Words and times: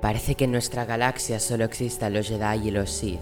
Parece 0.00 0.34
que 0.34 0.44
en 0.44 0.52
nuestra 0.52 0.86
galaxia 0.86 1.38
solo 1.40 1.64
existan 1.64 2.14
los 2.14 2.28
Jedi 2.28 2.68
y 2.68 2.70
los 2.70 2.90
Sith. 2.90 3.20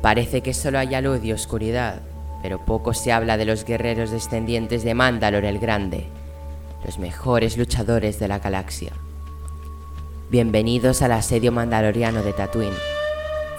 Parece 0.00 0.40
que 0.40 0.54
solo 0.54 0.78
haya 0.78 1.02
luz 1.02 1.22
y 1.22 1.32
oscuridad, 1.32 2.00
pero 2.42 2.64
poco 2.64 2.94
se 2.94 3.12
habla 3.12 3.36
de 3.36 3.44
los 3.44 3.64
guerreros 3.64 4.10
descendientes 4.10 4.84
de 4.84 4.94
Mandalor 4.94 5.44
el 5.44 5.58
Grande, 5.58 6.06
los 6.84 6.98
mejores 6.98 7.58
luchadores 7.58 8.18
de 8.18 8.28
la 8.28 8.38
galaxia. 8.38 8.92
Bienvenidos 10.30 11.02
al 11.02 11.12
asedio 11.12 11.52
mandaloriano 11.52 12.22
de 12.22 12.32
Tatooine. 12.32 12.76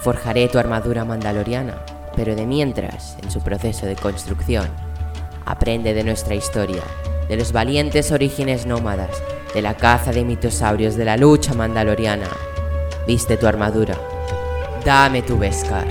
Forjaré 0.00 0.48
tu 0.48 0.58
armadura 0.58 1.04
mandaloriana, 1.04 1.84
pero 2.16 2.34
de 2.34 2.46
mientras, 2.46 3.16
en 3.22 3.30
su 3.30 3.42
proceso 3.42 3.86
de 3.86 3.94
construcción, 3.94 4.68
aprende 5.44 5.94
de 5.94 6.02
nuestra 6.02 6.34
historia, 6.34 6.82
de 7.28 7.36
los 7.36 7.52
valientes 7.52 8.10
orígenes 8.10 8.66
nómadas, 8.66 9.22
de 9.54 9.62
la 9.62 9.74
caza 9.74 10.12
de 10.12 10.24
mitosaurios, 10.24 10.96
de 10.96 11.04
la 11.04 11.16
lucha 11.16 11.54
mandaloriana. 11.54 12.28
Viste 13.06 13.36
tu 13.36 13.46
armadura. 13.46 13.94
Dame 14.84 15.22
tu 15.22 15.38
Beskar. 15.38 15.86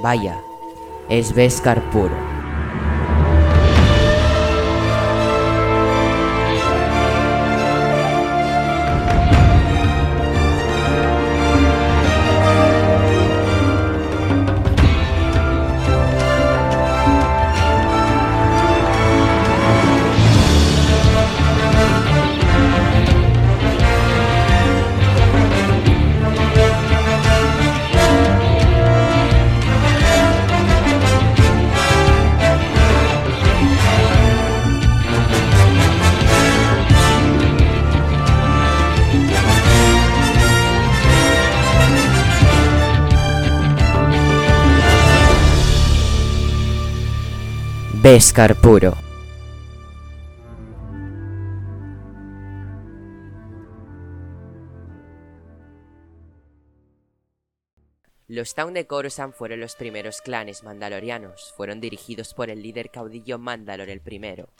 Vaya, 0.00 0.40
es 1.08 1.34
Beskar 1.34 1.80
puro. 1.90 2.35
Beskar 48.08 48.54
puro. 48.54 48.96
Los 58.28 58.54
Town 58.54 58.74
de 58.74 58.86
Coruscant 58.86 59.34
fueron 59.34 59.58
los 59.58 59.74
primeros 59.74 60.20
clanes 60.20 60.62
mandalorianos. 60.62 61.52
Fueron 61.56 61.80
dirigidos 61.80 62.32
por 62.32 62.48
el 62.48 62.62
líder 62.62 62.92
caudillo 62.92 63.40
Mandalor 63.40 63.90
el 63.90 64.00
primero. 64.00 64.50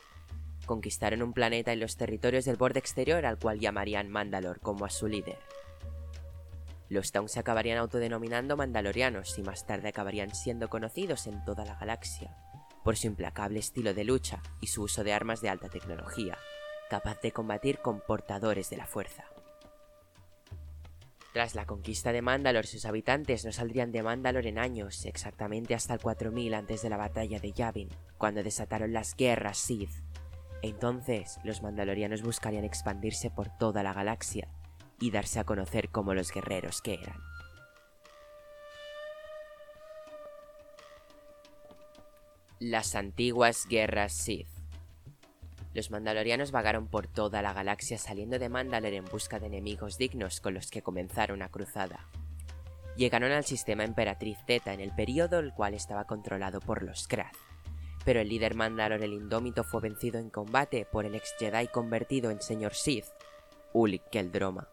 Conquistaron 0.64 1.22
un 1.22 1.32
planeta 1.32 1.72
en 1.72 1.78
los 1.78 1.96
territorios 1.96 2.46
del 2.46 2.56
borde 2.56 2.80
exterior 2.80 3.24
al 3.26 3.38
cual 3.38 3.60
llamarían 3.60 4.10
Mandalor 4.10 4.58
como 4.58 4.84
a 4.84 4.90
su 4.90 5.06
líder. 5.06 5.38
Los 6.88 7.12
Town 7.12 7.28
se 7.28 7.38
acabarían 7.38 7.78
autodenominando 7.78 8.56
Mandalorianos 8.56 9.38
y 9.38 9.42
más 9.42 9.64
tarde 9.68 9.90
acabarían 9.90 10.34
siendo 10.34 10.68
conocidos 10.68 11.28
en 11.28 11.44
toda 11.44 11.64
la 11.64 11.76
galaxia 11.76 12.36
por 12.86 12.96
su 12.96 13.08
implacable 13.08 13.58
estilo 13.58 13.94
de 13.94 14.04
lucha 14.04 14.40
y 14.60 14.68
su 14.68 14.84
uso 14.84 15.02
de 15.02 15.12
armas 15.12 15.40
de 15.40 15.48
alta 15.48 15.68
tecnología, 15.68 16.38
capaz 16.88 17.20
de 17.20 17.32
combatir 17.32 17.80
con 17.80 18.00
portadores 18.00 18.70
de 18.70 18.76
la 18.76 18.86
fuerza. 18.86 19.24
Tras 21.32 21.56
la 21.56 21.66
conquista 21.66 22.12
de 22.12 22.22
Mandalor, 22.22 22.64
sus 22.64 22.84
habitantes 22.84 23.44
no 23.44 23.50
saldrían 23.50 23.90
de 23.90 24.04
Mandalor 24.04 24.46
en 24.46 24.60
años, 24.60 25.04
exactamente 25.04 25.74
hasta 25.74 25.94
el 25.94 26.00
4000 26.00 26.54
antes 26.54 26.82
de 26.82 26.88
la 26.88 26.96
batalla 26.96 27.40
de 27.40 27.50
Yavin, 27.50 27.88
cuando 28.18 28.44
desataron 28.44 28.92
las 28.92 29.16
guerras 29.16 29.58
Sith. 29.58 29.90
Entonces, 30.62 31.40
los 31.42 31.62
mandalorianos 31.62 32.22
buscarían 32.22 32.62
expandirse 32.62 33.30
por 33.30 33.48
toda 33.58 33.82
la 33.82 33.94
galaxia 33.94 34.46
y 35.00 35.10
darse 35.10 35.40
a 35.40 35.44
conocer 35.44 35.88
como 35.88 36.14
los 36.14 36.30
guerreros 36.30 36.82
que 36.82 36.94
eran. 36.94 37.35
Las 42.58 42.94
antiguas 42.94 43.66
guerras 43.68 44.14
Sith. 44.14 44.48
Los 45.74 45.90
mandalorianos 45.90 46.52
vagaron 46.52 46.88
por 46.88 47.06
toda 47.06 47.42
la 47.42 47.52
galaxia 47.52 47.98
saliendo 47.98 48.38
de 48.38 48.48
Mandalore 48.48 48.96
en 48.96 49.04
busca 49.04 49.38
de 49.38 49.48
enemigos 49.48 49.98
dignos 49.98 50.40
con 50.40 50.54
los 50.54 50.70
que 50.70 50.80
comenzar 50.80 51.32
una 51.32 51.50
cruzada. 51.50 52.08
Llegaron 52.96 53.30
al 53.30 53.44
sistema 53.44 53.84
Emperatriz 53.84 54.38
Z 54.46 54.72
en 54.72 54.80
el 54.80 54.90
periodo 54.94 55.38
el 55.38 55.52
cual 55.52 55.74
estaba 55.74 56.06
controlado 56.06 56.60
por 56.60 56.82
los 56.82 57.06
Krath, 57.06 57.36
pero 58.06 58.20
el 58.20 58.30
líder 58.30 58.54
Mandalor 58.54 59.02
el 59.02 59.12
Indómito 59.12 59.62
fue 59.62 59.82
vencido 59.82 60.18
en 60.18 60.30
combate 60.30 60.86
por 60.90 61.04
el 61.04 61.14
ex 61.14 61.34
Jedi 61.38 61.68
convertido 61.68 62.30
en 62.30 62.40
señor 62.40 62.72
Sith, 62.72 63.04
Ulik 63.74 64.08
Keldroma. 64.08 64.66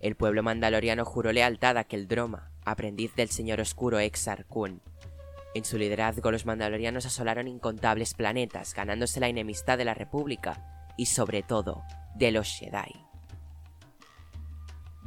El 0.00 0.16
pueblo 0.16 0.42
mandaloriano 0.42 1.04
juró 1.04 1.30
lealtad 1.30 1.78
a 1.78 1.84
Keldroma, 1.84 2.50
aprendiz 2.64 3.14
del 3.14 3.30
señor 3.30 3.60
oscuro 3.60 4.00
Exar 4.00 4.46
Kun, 4.46 4.82
en 5.54 5.64
su 5.64 5.78
liderazgo 5.78 6.30
los 6.30 6.46
mandalorianos 6.46 7.06
asolaron 7.06 7.48
incontables 7.48 8.14
planetas, 8.14 8.74
ganándose 8.74 9.20
la 9.20 9.28
enemistad 9.28 9.78
de 9.78 9.84
la 9.84 9.94
República 9.94 10.92
y 10.96 11.06
sobre 11.06 11.42
todo 11.42 11.82
de 12.14 12.30
los 12.30 12.48
Jedi. 12.48 12.94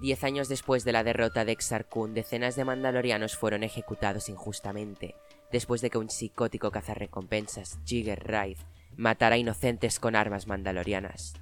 Diez 0.02 0.24
años 0.24 0.50
después 0.50 0.84
de 0.84 0.92
la 0.92 1.04
derrota 1.04 1.46
de 1.46 1.54
Exar 1.54 1.88
Kun, 1.88 2.14
decenas 2.14 2.56
de 2.56 2.66
mandalorianos 2.66 3.38
fueron 3.38 3.64
ejecutados 3.64 4.28
injustamente, 4.28 5.16
después 5.52 5.82
de 5.82 5.90
que 5.90 5.98
un 5.98 6.10
psicótico 6.10 6.70
cazarrecompensas, 6.70 7.80
Jigger 7.86 8.22
Raid, 8.28 8.58
matara 8.98 9.36
a 9.36 9.38
inocentes 9.38 10.00
con 10.00 10.16
armas 10.16 10.48
mandalorianas. 10.48 11.34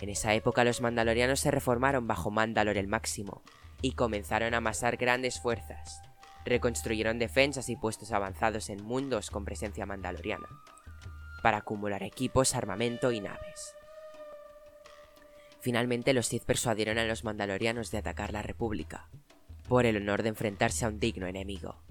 En 0.00 0.08
esa 0.08 0.34
época 0.34 0.64
los 0.64 0.80
mandalorianos 0.80 1.40
se 1.40 1.50
reformaron 1.50 2.06
bajo 2.06 2.30
Mandalor 2.30 2.76
el 2.76 2.88
Máximo 2.88 3.42
y 3.82 3.92
comenzaron 3.92 4.54
a 4.54 4.58
amasar 4.58 4.96
grandes 4.96 5.40
fuerzas, 5.40 6.00
reconstruyeron 6.44 7.18
defensas 7.18 7.68
y 7.68 7.76
puestos 7.76 8.12
avanzados 8.12 8.70
en 8.70 8.84
mundos 8.84 9.30
con 9.30 9.44
presencia 9.44 9.86
mandaloriana, 9.86 10.48
para 11.42 11.58
acumular 11.58 12.02
equipos, 12.02 12.54
armamento 12.54 13.12
y 13.12 13.20
naves. 13.20 13.74
Finalmente 15.60 16.12
los 16.12 16.26
Sith 16.26 16.44
persuadieron 16.44 16.98
a 16.98 17.04
los 17.04 17.24
mandalorianos 17.24 17.90
de 17.90 17.98
atacar 17.98 18.32
la 18.32 18.42
República, 18.42 19.08
por 19.68 19.86
el 19.86 19.96
honor 19.96 20.22
de 20.22 20.28
enfrentarse 20.28 20.84
a 20.84 20.88
un 20.88 21.00
digno 21.00 21.26
enemigo. 21.26 21.82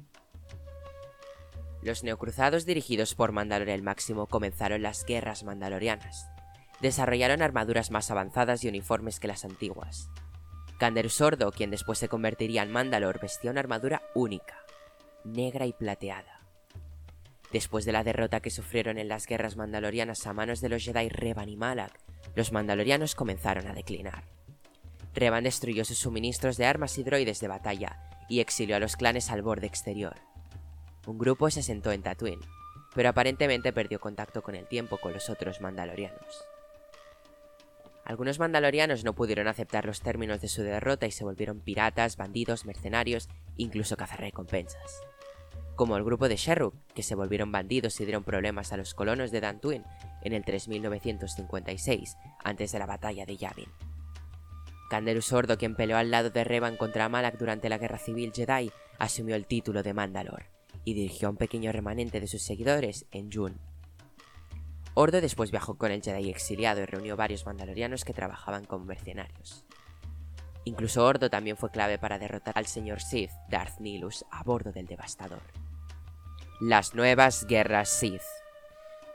Los 1.81 2.03
neocruzados 2.03 2.66
dirigidos 2.66 3.14
por 3.14 3.31
Mandalor 3.34 3.70
el 3.70 3.81
Máximo 3.81 4.28
comenzaron 4.28 4.81
las 4.84 5.03
guerras 5.06 5.44
mandalorianas. 5.44 6.30
Desarrollaron 6.80 7.41
armaduras 7.41 7.91
más 7.91 8.09
avanzadas 8.09 8.64
y 8.64 8.70
uniformes 8.70 9.20
que 9.20 9.28
las 9.28 9.44
antiguas, 9.44 10.09
Kander 10.84 11.10
Sordo, 11.10 11.54
quien 11.54 11.72
después 11.72 11.98
se 11.98 12.10
convertiría 12.10 12.62
en 12.62 12.70
Mandalor, 12.70 13.22
vestía 13.22 13.52
una 13.52 13.62
armadura 13.62 14.02
única, 14.16 14.66
negra 15.24 15.66
y 15.66 15.72
plateada. 15.72 16.42
Después 17.54 17.86
de 17.86 17.94
la 17.94 18.04
derrota 18.04 18.42
que 18.42 18.50
sufrieron 18.50 18.98
en 18.98 19.08
las 19.08 19.26
guerras 19.26 19.56
mandalorianas 19.56 20.28
a 20.28 20.34
manos 20.34 20.60
de 20.60 20.68
los 20.68 20.84
Jedi 20.84 21.08
Revan 21.08 21.48
y 21.48 21.56
Malak, 21.56 21.98
los 22.36 22.52
mandalorianos 22.52 23.16
comenzaron 23.16 23.66
a 23.68 23.74
declinar. 23.74 24.26
Revan 25.14 25.46
destruyó 25.46 25.86
sus 25.86 26.00
suministros 26.00 26.58
de 26.58 26.66
armas 26.66 26.98
y 26.98 27.04
droides 27.06 27.40
de 27.40 27.48
batalla 27.48 27.98
y 28.28 28.42
exilió 28.42 28.76
a 28.76 28.80
los 28.80 28.98
clanes 28.98 29.32
al 29.32 29.42
borde 29.42 29.68
exterior. 29.68 30.18
Un 31.08 31.18
grupo 31.18 31.50
se 31.50 31.64
sentó 31.64 31.94
en 31.94 32.04
Tatooine, 32.04 32.46
pero 32.94 33.08
aparentemente 33.08 33.72
perdió 33.72 34.02
contacto 34.02 34.42
con 34.42 34.56
el 34.56 34.68
tiempo 34.68 34.98
con 34.98 35.14
los 35.14 35.30
otros 35.30 35.62
mandalorianos. 35.62 36.44
Algunos 38.06 38.38
mandalorianos 38.38 39.03
no 39.03 39.14
pudieron 39.14 39.47
aceptar 39.47 39.85
los 39.85 40.02
términos 40.02 40.41
de 40.41 40.50
su 40.50 40.61
derrota 40.61 41.08
y 41.08 41.11
se 41.11 41.23
volvieron 41.23 41.61
piratas, 41.61 42.17
bandidos, 42.17 42.66
mercenarios, 42.66 43.29
incluso 43.55 43.96
cazarrecompensas. 43.96 45.02
Como 45.76 45.96
el 45.97 46.03
grupo 46.03 46.28
de 46.28 46.35
Sherrook, 46.35 46.76
que 46.94 47.02
se 47.02 47.16
volvieron 47.16 47.52
bandidos 47.52 48.00
y 48.00 48.05
dieron 48.05 48.23
problemas 48.23 48.73
a 48.73 48.78
los 48.78 48.94
colonos 48.94 49.32
de 49.32 49.41
Dantooine 49.41 49.85
en 50.22 50.34
el 50.34 50.44
3956, 50.44 52.17
antes 52.44 52.72
de 52.72 52.79
la 52.79 52.85
batalla 52.85 53.26
de 53.26 53.38
Yavin. 53.38 53.70
Kanderu 54.90 55.22
Sordo, 55.22 55.58
quien 55.58 55.76
peleó 55.76 55.97
al 55.97 56.11
lado 56.11 56.29
de 56.29 56.44
Revan 56.44 56.78
contra 56.78 57.09
Malak 57.09 57.40
durante 57.40 57.70
la 57.70 57.79
Guerra 57.79 57.97
Civil 57.97 58.32
Jedi, 58.35 58.72
asumió 59.00 59.35
el 59.35 59.47
título 59.47 59.82
de 59.82 59.94
Mandalor 59.94 60.44
y 60.85 60.94
dirigió 60.94 61.28
a 61.28 61.32
un 61.32 61.38
pequeño 61.38 61.72
remanente 61.72 62.20
de 62.20 62.28
sus 62.28 62.44
seguidores 62.44 63.05
en 63.11 63.32
Jun, 63.32 63.59
Ordo 64.95 65.22
después 65.22 65.49
viajó 65.49 65.75
con 65.78 65.91
el 65.91 66.03
Jedi 66.03 66.29
exiliado 66.29 66.81
y 66.81 66.85
reunió 66.85 67.17
varios 67.17 67.45
mandalorianos 67.45 68.05
que 68.05 68.13
trabajaban 68.13 68.66
como 68.66 68.85
mercenarios. 68.85 69.66
Incluso 70.66 71.03
Ordo 71.03 71.29
también 71.29 71.57
fue 71.57 71.72
clave 71.72 71.97
para 71.97 72.19
derrotar 72.19 72.57
al 72.57 72.67
señor 72.67 73.01
Sith, 73.01 73.31
Darth 73.49 73.79
Nihilus, 73.79 74.23
a 74.31 74.43
bordo 74.43 74.72
del 74.72 74.85
Devastador. 74.85 75.41
Las 76.61 76.93
nuevas 76.93 77.45
guerras 77.47 77.90
Sith. 77.90 78.22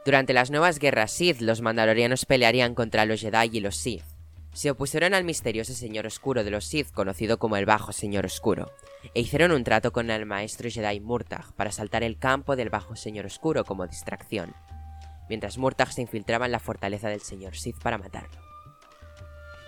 Durante 0.05 0.33
las 0.33 0.51
nuevas 0.51 0.79
guerras 0.79 1.13
Sith, 1.13 1.41
los 1.41 1.63
mandalorianos 1.63 2.27
pelearían 2.27 2.75
contra 2.75 3.07
los 3.07 3.21
Jedi 3.21 3.51
y 3.53 3.61
los 3.61 3.77
Sith. 3.77 4.05
se 4.53 4.71
opusieron 4.71 5.15
al 5.15 5.25
misterioso 5.25 5.73
Señor 5.73 6.07
Oscuro 6.07 6.43
de 6.43 6.51
los 6.51 6.65
Sith, 6.65 6.91
conocido 6.91 7.39
como 7.39 7.57
el 7.57 7.67
Bajo 7.67 7.93
Señor 7.93 8.27
Oscuro, 8.27 8.73
e 9.15 9.21
hicieron 9.21 9.53
un 9.53 9.63
trato 9.63 9.93
con 9.93 10.11
el 10.11 10.27
maestro 10.27 10.69
Jedi 10.69 10.99
Murtagh 10.99 11.53
para 11.53 11.71
saltar 11.71 12.03
el 12.03 12.19
campo 12.19 12.57
del 12.57 12.69
Bajo 12.69 12.97
Señor 12.97 13.27
Oscuro 13.27 13.65
como 13.65 13.87
distracción, 13.87 14.55
mientras 15.29 15.59
Murtagh 15.59 15.93
se 15.93 16.03
infiltraba 16.03 16.47
en 16.47 16.53
la 16.53 16.61
fortaleza 16.61 17.09
del 17.09 17.21
Señor 17.21 17.57
Sith 17.57 17.81
para 17.83 17.99
matarlo. 17.99 18.49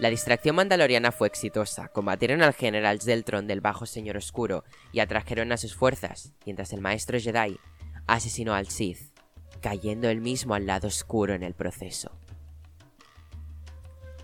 La 0.01 0.09
distracción 0.09 0.57
mandaloriana 0.57 1.13
fue 1.13 1.29
exitosa, 1.29 1.89
combatieron 1.89 2.43
al 2.43 2.55
general 2.55 3.03
Zeltron 3.03 3.47
del 3.47 3.61
Bajo 3.61 3.85
Señor 3.85 4.17
Oscuro 4.17 4.65
y 4.93 5.01
atrajeron 5.01 5.53
a 5.53 5.59
sus 5.59 5.75
fuerzas, 5.75 6.33
mientras 6.47 6.73
el 6.73 6.81
maestro 6.81 7.21
Jedi 7.21 7.59
asesinó 8.07 8.55
al 8.55 8.69
Sith, 8.69 9.13
cayendo 9.61 10.09
él 10.09 10.23
mismo 10.23 10.55
al 10.55 10.67
lado 10.67 10.89
oscuro 10.89 11.35
en 11.35 11.43
el 11.43 11.53
proceso. 11.53 12.13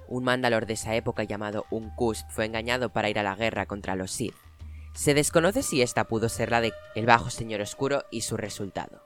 Un 0.08 0.24
mandalor 0.24 0.64
de 0.64 0.72
esa 0.74 0.94
época 0.94 1.24
llamado 1.24 1.66
Uncusp 1.70 2.26
fue 2.30 2.46
engañado 2.46 2.90
para 2.90 3.10
ir 3.10 3.18
a 3.18 3.22
la 3.22 3.34
guerra 3.34 3.66
contra 3.66 3.96
los 3.96 4.12
Sith. 4.12 4.34
Se 4.94 5.12
desconoce 5.12 5.62
si 5.62 5.82
esta 5.82 6.04
pudo 6.04 6.30
ser 6.30 6.50
la 6.50 6.62
de 6.62 6.72
el 6.94 7.04
Bajo 7.04 7.28
Señor 7.28 7.60
Oscuro 7.60 8.04
y 8.10 8.22
su 8.22 8.38
resultado. 8.38 9.05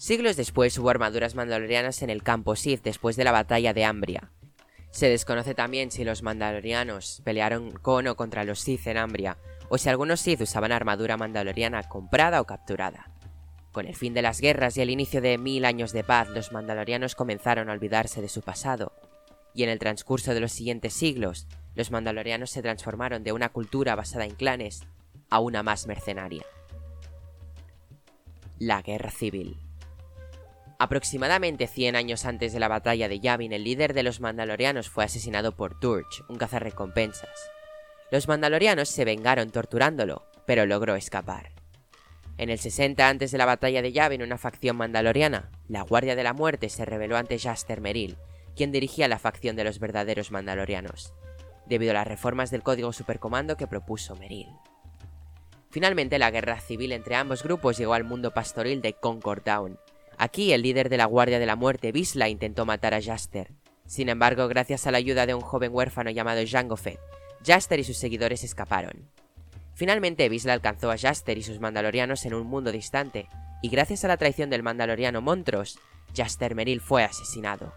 Siglos 0.00 0.36
después 0.36 0.78
hubo 0.78 0.88
armaduras 0.88 1.34
mandalorianas 1.34 2.00
en 2.00 2.08
el 2.08 2.22
campo 2.22 2.56
Sith 2.56 2.82
después 2.82 3.16
de 3.16 3.24
la 3.24 3.32
batalla 3.32 3.74
de 3.74 3.84
Ambria, 3.84 4.30
se 4.90 5.10
desconoce 5.10 5.54
también 5.54 5.90
si 5.90 6.04
los 6.04 6.22
mandalorianos 6.22 7.20
pelearon 7.22 7.72
con 7.72 8.06
o 8.06 8.16
contra 8.16 8.44
los 8.44 8.60
Sith 8.60 8.86
en 8.86 8.96
Ambria, 8.96 9.36
o 9.68 9.76
si 9.76 9.90
algunos 9.90 10.20
Sith 10.20 10.40
usaban 10.40 10.72
armadura 10.72 11.18
mandaloriana 11.18 11.82
comprada 11.82 12.40
o 12.40 12.46
capturada. 12.46 13.10
Con 13.72 13.86
el 13.86 13.94
fin 13.94 14.14
de 14.14 14.22
las 14.22 14.40
guerras 14.40 14.78
y 14.78 14.80
el 14.80 14.88
inicio 14.88 15.20
de 15.20 15.36
mil 15.36 15.66
años 15.66 15.92
de 15.92 16.02
paz, 16.02 16.30
los 16.30 16.50
mandalorianos 16.50 17.14
comenzaron 17.14 17.68
a 17.68 17.74
olvidarse 17.74 18.22
de 18.22 18.30
su 18.30 18.40
pasado, 18.40 18.94
y 19.52 19.64
en 19.64 19.68
el 19.68 19.78
transcurso 19.78 20.32
de 20.32 20.40
los 20.40 20.52
siguientes 20.52 20.94
siglos, 20.94 21.46
los 21.74 21.90
mandalorianos 21.90 22.48
se 22.48 22.62
transformaron 22.62 23.22
de 23.22 23.32
una 23.32 23.50
cultura 23.50 23.96
basada 23.96 24.24
en 24.24 24.34
clanes 24.34 24.80
a 25.28 25.40
una 25.40 25.62
más 25.62 25.86
mercenaria. 25.86 26.46
La 28.58 28.80
Guerra 28.80 29.10
Civil 29.10 29.58
Aproximadamente 30.80 31.66
100 31.66 31.94
años 31.94 32.24
antes 32.24 32.54
de 32.54 32.58
la 32.58 32.66
batalla 32.66 33.06
de 33.06 33.20
Yavin, 33.20 33.52
el 33.52 33.64
líder 33.64 33.92
de 33.92 34.02
los 34.02 34.20
mandalorianos 34.20 34.88
fue 34.88 35.04
asesinado 35.04 35.54
por 35.54 35.78
Turch, 35.78 36.24
un 36.30 36.38
cazarrecompensas. 36.38 37.50
Los 38.10 38.28
mandalorianos 38.28 38.88
se 38.88 39.04
vengaron 39.04 39.50
torturándolo, 39.50 40.24
pero 40.46 40.64
logró 40.64 40.96
escapar. 40.96 41.52
En 42.38 42.48
el 42.48 42.58
60 42.58 43.06
antes 43.06 43.30
de 43.30 43.36
la 43.36 43.44
batalla 43.44 43.82
de 43.82 43.92
Yavin, 43.92 44.22
una 44.22 44.38
facción 44.38 44.78
mandaloriana, 44.78 45.50
la 45.68 45.82
Guardia 45.82 46.16
de 46.16 46.24
la 46.24 46.32
Muerte, 46.32 46.70
se 46.70 46.86
rebeló 46.86 47.18
ante 47.18 47.38
Jaster 47.38 47.82
Meril, 47.82 48.16
quien 48.56 48.72
dirigía 48.72 49.06
la 49.06 49.18
facción 49.18 49.56
de 49.56 49.64
los 49.64 49.80
verdaderos 49.80 50.30
mandalorianos, 50.30 51.12
debido 51.66 51.90
a 51.90 51.94
las 51.96 52.06
reformas 52.06 52.50
del 52.50 52.62
código 52.62 52.94
supercomando 52.94 53.58
que 53.58 53.66
propuso 53.66 54.16
Meril. 54.16 54.48
Finalmente, 55.68 56.18
la 56.18 56.30
guerra 56.30 56.58
civil 56.58 56.92
entre 56.92 57.16
ambos 57.16 57.42
grupos 57.42 57.76
llegó 57.76 57.92
al 57.92 58.04
mundo 58.04 58.32
pastoril 58.32 58.80
de 58.80 58.94
Concord 58.94 59.42
Town, 59.42 59.78
Aquí 60.22 60.52
el 60.52 60.60
líder 60.60 60.90
de 60.90 60.98
la 60.98 61.06
Guardia 61.06 61.38
de 61.38 61.46
la 61.46 61.56
Muerte, 61.56 61.92
Visla, 61.92 62.28
intentó 62.28 62.66
matar 62.66 62.92
a 62.92 63.00
Jaster. 63.00 63.54
Sin 63.86 64.10
embargo, 64.10 64.48
gracias 64.48 64.86
a 64.86 64.90
la 64.90 64.98
ayuda 64.98 65.24
de 65.24 65.32
un 65.32 65.40
joven 65.40 65.70
huérfano 65.72 66.10
llamado 66.10 66.42
Jango 66.46 66.76
Fett, 66.76 67.00
Jaster 67.42 67.80
y 67.80 67.84
sus 67.84 67.96
seguidores 67.96 68.44
escaparon. 68.44 69.08
Finalmente, 69.72 70.28
Visla 70.28 70.52
alcanzó 70.52 70.90
a 70.90 70.98
Jaster 70.98 71.38
y 71.38 71.42
sus 71.42 71.58
mandalorianos 71.58 72.26
en 72.26 72.34
un 72.34 72.46
mundo 72.46 72.70
distante, 72.70 73.30
y 73.62 73.70
gracias 73.70 74.04
a 74.04 74.08
la 74.08 74.18
traición 74.18 74.50
del 74.50 74.62
mandaloriano 74.62 75.22
Montros, 75.22 75.78
Jaster 76.14 76.54
Meril 76.54 76.82
fue 76.82 77.02
asesinado. 77.02 77.72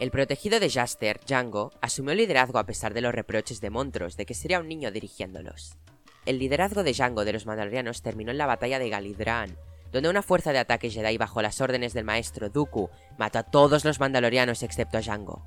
El 0.00 0.10
protegido 0.10 0.60
de 0.60 0.70
Jaster, 0.70 1.20
Jango, 1.28 1.72
asumió 1.82 2.12
el 2.12 2.18
liderazgo 2.18 2.58
a 2.58 2.64
pesar 2.64 2.94
de 2.94 3.02
los 3.02 3.14
reproches 3.14 3.60
de 3.60 3.68
Montros 3.68 4.16
de 4.16 4.24
que 4.24 4.32
sería 4.32 4.60
un 4.60 4.68
niño 4.68 4.90
dirigiéndolos. 4.92 5.76
El 6.24 6.38
liderazgo 6.38 6.84
de 6.84 6.94
Jango 6.94 7.26
de 7.26 7.34
los 7.34 7.44
mandalorianos 7.44 8.00
terminó 8.00 8.30
en 8.30 8.38
la 8.38 8.46
batalla 8.46 8.78
de 8.78 8.88
Galidraan, 8.88 9.58
donde 9.92 10.08
una 10.08 10.22
fuerza 10.22 10.52
de 10.52 10.58
ataque 10.58 10.90
Jedi 10.90 11.16
bajo 11.18 11.42
las 11.42 11.60
órdenes 11.60 11.92
del 11.92 12.04
maestro 12.04 12.50
Dooku 12.50 12.90
mató 13.16 13.38
a 13.38 13.42
todos 13.44 13.84
los 13.84 14.00
mandalorianos 14.00 14.62
excepto 14.62 14.98
a 14.98 15.02
Jango. 15.02 15.46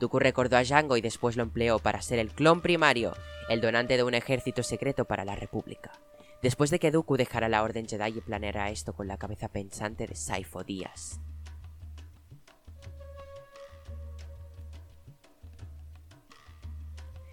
Dooku 0.00 0.18
recordó 0.18 0.56
a 0.56 0.64
Jango 0.64 0.96
y 0.96 1.00
después 1.00 1.36
lo 1.36 1.42
empleó 1.42 1.78
para 1.78 2.02
ser 2.02 2.18
el 2.18 2.30
clon 2.30 2.60
primario, 2.60 3.14
el 3.48 3.60
donante 3.60 3.96
de 3.96 4.04
un 4.04 4.14
ejército 4.14 4.62
secreto 4.62 5.04
para 5.06 5.24
la 5.24 5.34
República. 5.34 5.92
Después 6.42 6.70
de 6.70 6.78
que 6.78 6.90
Dooku 6.90 7.16
dejara 7.16 7.48
la 7.48 7.62
Orden 7.62 7.88
Jedi 7.88 8.18
y 8.18 8.20
planeara 8.20 8.70
esto 8.70 8.92
con 8.92 9.08
la 9.08 9.16
cabeza 9.16 9.48
pensante 9.48 10.06
de 10.06 10.14
Saifo 10.14 10.62
Díaz. 10.62 11.20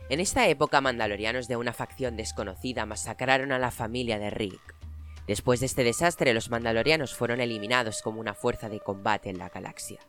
En 0.08 0.20
esta 0.20 0.48
época, 0.48 0.82
mandalorianos 0.82 1.48
de 1.48 1.58
una 1.58 1.74
facción 1.74 2.16
desconocida 2.16 2.86
masacraron 2.86 3.52
a 3.52 3.58
la 3.58 3.72
familia 3.72 4.20
de 4.20 4.30
Rick. 4.30 4.75
Después 5.28 5.60
de 5.60 5.66
este 5.66 5.84
desastre, 5.84 6.34
los 6.34 6.50
mandalorianos 6.50 7.16
fueron 7.16 7.42
eliminados 7.42 8.02
como 8.02 8.20
una 8.20 8.36
fuerza 8.36 8.70
de 8.70 8.80
combate 8.80 9.30
en 9.30 9.40
la 9.40 9.50
galaxia. 9.50 10.00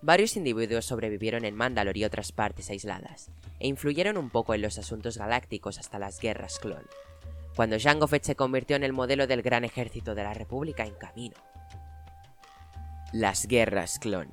Varios 0.00 0.36
individuos 0.36 0.84
sobrevivieron 0.84 1.44
en 1.44 1.56
Mandalor 1.56 1.96
y 1.96 2.04
otras 2.04 2.30
partes 2.30 2.70
aisladas, 2.70 3.30
e 3.58 3.66
influyeron 3.66 4.16
un 4.16 4.30
poco 4.30 4.54
en 4.54 4.62
los 4.62 4.78
asuntos 4.78 5.16
galácticos 5.16 5.78
hasta 5.78 5.98
las 5.98 6.20
guerras 6.20 6.58
clon, 6.58 6.86
cuando 7.56 7.80
Jango 7.80 8.06
Fett 8.06 8.24
se 8.24 8.36
convirtió 8.36 8.76
en 8.76 8.84
el 8.84 8.92
modelo 8.92 9.26
del 9.26 9.42
gran 9.42 9.64
ejército 9.64 10.14
de 10.14 10.22
la 10.22 10.34
República 10.34 10.84
en 10.84 10.94
camino. 10.94 11.36
Las 13.12 13.46
guerras 13.46 13.98
clon. 13.98 14.28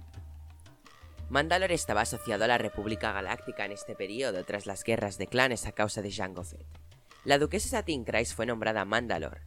Mandalor 1.29 1.71
estaba 1.71 2.01
asociado 2.01 2.43
a 2.43 2.47
la 2.47 2.57
República 2.57 3.13
Galáctica 3.13 3.63
en 3.63 3.71
este 3.71 3.95
periodo 3.95 4.43
tras 4.43 4.65
las 4.65 4.83
guerras 4.83 5.17
de 5.17 5.27
clanes 5.27 5.65
a 5.65 5.71
causa 5.71 6.01
de 6.01 6.11
Jango 6.11 6.43
Fett. 6.43 6.65
La 7.23 7.37
duquesa 7.37 7.69
Satin 7.69 8.03
Kryze 8.03 8.35
fue 8.35 8.45
nombrada 8.45 8.83
Mandalor, 8.83 9.39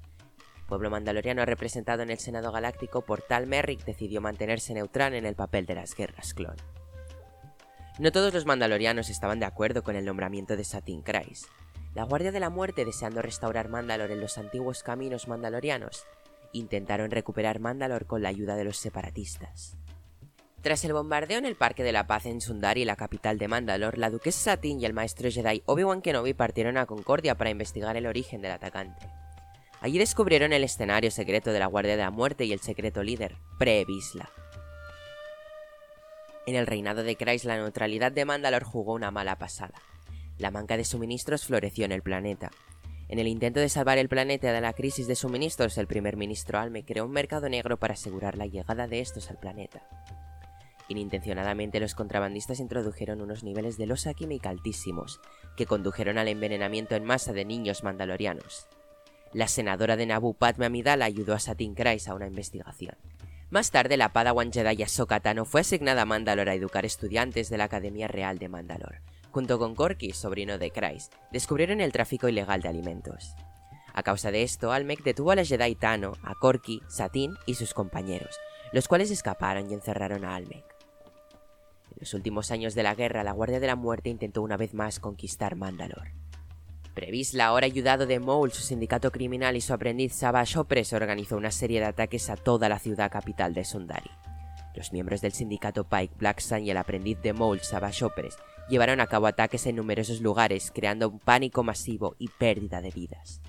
pueblo 0.64 0.90
mandaloriano 0.90 1.44
representado 1.44 2.02
en 2.02 2.10
el 2.10 2.18
Senado 2.18 2.50
Galáctico 2.52 3.02
por 3.02 3.22
Tal 3.22 3.46
Merrick 3.46 3.84
decidió 3.84 4.20
mantenerse 4.20 4.74
neutral 4.74 5.14
en 5.14 5.26
el 5.26 5.34
papel 5.34 5.66
de 5.66 5.76
las 5.76 5.94
guerras 5.94 6.34
clon. 6.34 6.56
No 7.98 8.10
todos 8.10 8.34
los 8.34 8.44
mandalorianos 8.44 9.08
estaban 9.08 9.38
de 9.38 9.46
acuerdo 9.46 9.84
con 9.84 9.94
el 9.94 10.04
nombramiento 10.04 10.56
de 10.56 10.64
Satin 10.64 11.02
Kryze. 11.02 11.46
La 11.94 12.02
Guardia 12.02 12.32
de 12.32 12.40
la 12.40 12.50
Muerte, 12.50 12.84
deseando 12.84 13.22
restaurar 13.22 13.68
Mandalor 13.68 14.10
en 14.10 14.20
los 14.20 14.36
antiguos 14.36 14.82
caminos 14.82 15.28
mandalorianos, 15.28 16.04
intentaron 16.52 17.12
recuperar 17.12 17.60
Mandalor 17.60 18.06
con 18.06 18.22
la 18.22 18.30
ayuda 18.30 18.56
de 18.56 18.64
los 18.64 18.78
separatistas. 18.78 19.76
Tras 20.60 20.84
el 20.84 20.92
bombardeo 20.92 21.38
en 21.38 21.44
el 21.44 21.56
Parque 21.56 21.84
de 21.84 21.92
la 21.92 22.06
Paz 22.06 22.26
en 22.26 22.40
Sundari, 22.40 22.84
la 22.84 22.96
capital 22.96 23.38
de 23.38 23.48
Mandalor, 23.48 23.98
la 23.98 24.10
duquesa 24.10 24.52
Satin 24.52 24.80
y 24.80 24.86
el 24.86 24.94
maestro 24.94 25.30
Jedi 25.30 25.62
Obi-Wan 25.66 26.02
Kenobi 26.02 26.34
partieron 26.34 26.78
a 26.78 26.86
Concordia 26.86 27.36
para 27.36 27.50
investigar 27.50 27.96
el 27.96 28.06
origen 28.06 28.40
del 28.40 28.52
atacante. 28.52 29.06
Allí 29.84 29.98
descubrieron 29.98 30.54
el 30.54 30.64
escenario 30.64 31.10
secreto 31.10 31.52
de 31.52 31.58
la 31.58 31.66
Guardia 31.66 31.94
de 31.94 32.02
la 32.02 32.10
Muerte 32.10 32.46
y 32.46 32.54
el 32.54 32.60
secreto 32.60 33.02
líder, 33.02 33.36
Previsla. 33.58 34.30
En 36.46 36.54
el 36.54 36.66
reinado 36.66 37.02
de 37.02 37.16
Kryze 37.16 37.46
la 37.46 37.58
neutralidad 37.58 38.10
de 38.10 38.24
Mandalor 38.24 38.64
jugó 38.64 38.94
una 38.94 39.10
mala 39.10 39.36
pasada. 39.36 39.74
La 40.38 40.50
manca 40.50 40.78
de 40.78 40.86
suministros 40.86 41.44
floreció 41.44 41.84
en 41.84 41.92
el 41.92 42.00
planeta. 42.00 42.50
En 43.10 43.18
el 43.18 43.28
intento 43.28 43.60
de 43.60 43.68
salvar 43.68 43.98
el 43.98 44.08
planeta 44.08 44.54
de 44.54 44.60
la 44.62 44.72
crisis 44.72 45.06
de 45.06 45.16
suministros, 45.16 45.76
el 45.76 45.86
primer 45.86 46.16
ministro 46.16 46.58
Alme 46.58 46.86
creó 46.86 47.04
un 47.04 47.12
mercado 47.12 47.50
negro 47.50 47.78
para 47.78 47.92
asegurar 47.92 48.38
la 48.38 48.46
llegada 48.46 48.86
de 48.86 49.00
estos 49.00 49.28
al 49.28 49.38
planeta. 49.38 49.86
Inintencionadamente 50.88 51.78
los 51.78 51.94
contrabandistas 51.94 52.58
introdujeron 52.58 53.20
unos 53.20 53.44
niveles 53.44 53.76
de 53.76 53.84
losa 53.84 54.14
química 54.14 54.48
altísimos, 54.48 55.20
que 55.58 55.66
condujeron 55.66 56.16
al 56.16 56.28
envenenamiento 56.28 56.94
en 56.94 57.04
masa 57.04 57.34
de 57.34 57.44
niños 57.44 57.84
mandalorianos. 57.84 58.66
La 59.34 59.48
senadora 59.48 59.96
de 59.96 60.06
Naboo, 60.06 60.34
Padme 60.34 60.66
Amidala, 60.66 61.06
ayudó 61.06 61.34
a 61.34 61.40
Satin 61.40 61.74
Kryze 61.74 62.08
a 62.08 62.14
una 62.14 62.28
investigación. 62.28 62.94
Más 63.50 63.72
tarde, 63.72 63.96
la 63.96 64.12
Padawan 64.12 64.52
Jedi 64.52 64.84
Ahsoka 64.84 65.18
Tano 65.18 65.44
fue 65.44 65.62
asignada 65.62 66.02
a 66.02 66.04
Mandalore 66.06 66.52
a 66.52 66.54
educar 66.54 66.84
estudiantes 66.84 67.50
de 67.50 67.58
la 67.58 67.64
Academia 67.64 68.06
Real 68.06 68.38
de 68.38 68.48
Mandalore. 68.48 69.00
Junto 69.32 69.58
con 69.58 69.74
Corky, 69.74 70.12
sobrino 70.12 70.56
de 70.56 70.70
Kryze, 70.70 71.10
descubrieron 71.32 71.80
el 71.80 71.90
tráfico 71.90 72.28
ilegal 72.28 72.62
de 72.62 72.68
alimentos. 72.68 73.34
A 73.92 74.04
causa 74.04 74.30
de 74.30 74.44
esto, 74.44 74.70
Almec 74.70 75.02
detuvo 75.02 75.32
a 75.32 75.36
la 75.36 75.44
Jedi 75.44 75.74
Tano, 75.74 76.12
a 76.22 76.36
Corky, 76.36 76.80
Satin 76.88 77.34
y 77.44 77.54
sus 77.54 77.74
compañeros, 77.74 78.38
los 78.72 78.86
cuales 78.86 79.10
escaparon 79.10 79.68
y 79.68 79.74
encerraron 79.74 80.24
a 80.24 80.36
Almec. 80.36 80.64
En 81.90 81.96
los 81.98 82.14
últimos 82.14 82.52
años 82.52 82.76
de 82.76 82.84
la 82.84 82.94
guerra, 82.94 83.24
la 83.24 83.32
Guardia 83.32 83.58
de 83.58 83.66
la 83.66 83.74
Muerte 83.74 84.10
intentó 84.10 84.42
una 84.42 84.56
vez 84.56 84.74
más 84.74 85.00
conquistar 85.00 85.56
Mandalore. 85.56 86.14
Previsla, 86.94 87.46
ahora 87.46 87.66
ayudado 87.66 88.06
de 88.06 88.20
Maul, 88.20 88.52
su 88.52 88.62
sindicato 88.62 89.10
criminal 89.10 89.56
y 89.56 89.60
su 89.60 89.74
aprendiz 89.74 90.14
Savage 90.14 90.56
Opress 90.56 90.92
organizó 90.92 91.36
una 91.36 91.50
serie 91.50 91.80
de 91.80 91.86
ataques 91.86 92.30
a 92.30 92.36
toda 92.36 92.68
la 92.68 92.78
ciudad 92.78 93.10
capital 93.10 93.52
de 93.52 93.64
Sundari. 93.64 94.10
Los 94.76 94.92
miembros 94.92 95.20
del 95.20 95.32
sindicato 95.32 95.84
Pike, 95.84 96.14
Black 96.18 96.38
Sun 96.40 96.64
y 96.64 96.70
el 96.70 96.76
aprendiz 96.76 97.20
de 97.20 97.32
Maul, 97.32 97.60
Savage 97.60 98.04
Opress, 98.04 98.36
llevaron 98.68 99.00
a 99.00 99.08
cabo 99.08 99.26
ataques 99.26 99.66
en 99.66 99.74
numerosos 99.74 100.20
lugares, 100.20 100.70
creando 100.72 101.08
un 101.08 101.18
pánico 101.18 101.64
masivo 101.64 102.14
y 102.18 102.28
pérdida 102.28 102.80
de 102.80 102.90
vidas. 102.90 103.40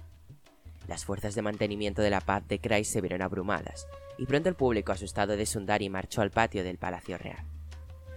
Las 0.87 1.05
fuerzas 1.05 1.35
de 1.35 1.43
mantenimiento 1.43 2.01
de 2.01 2.09
la 2.09 2.21
paz 2.21 2.47
de 2.47 2.59
Christ 2.59 2.93
se 2.93 3.01
vieron 3.01 3.21
abrumadas, 3.21 3.87
y 4.17 4.25
pronto 4.25 4.49
el 4.49 4.55
público 4.55 4.91
asustado 4.91 5.37
de 5.37 5.45
Sundari 5.45 5.89
marchó 5.89 6.21
al 6.21 6.31
patio 6.31 6.63
del 6.63 6.79
Palacio 6.79 7.17
Real. 7.19 7.45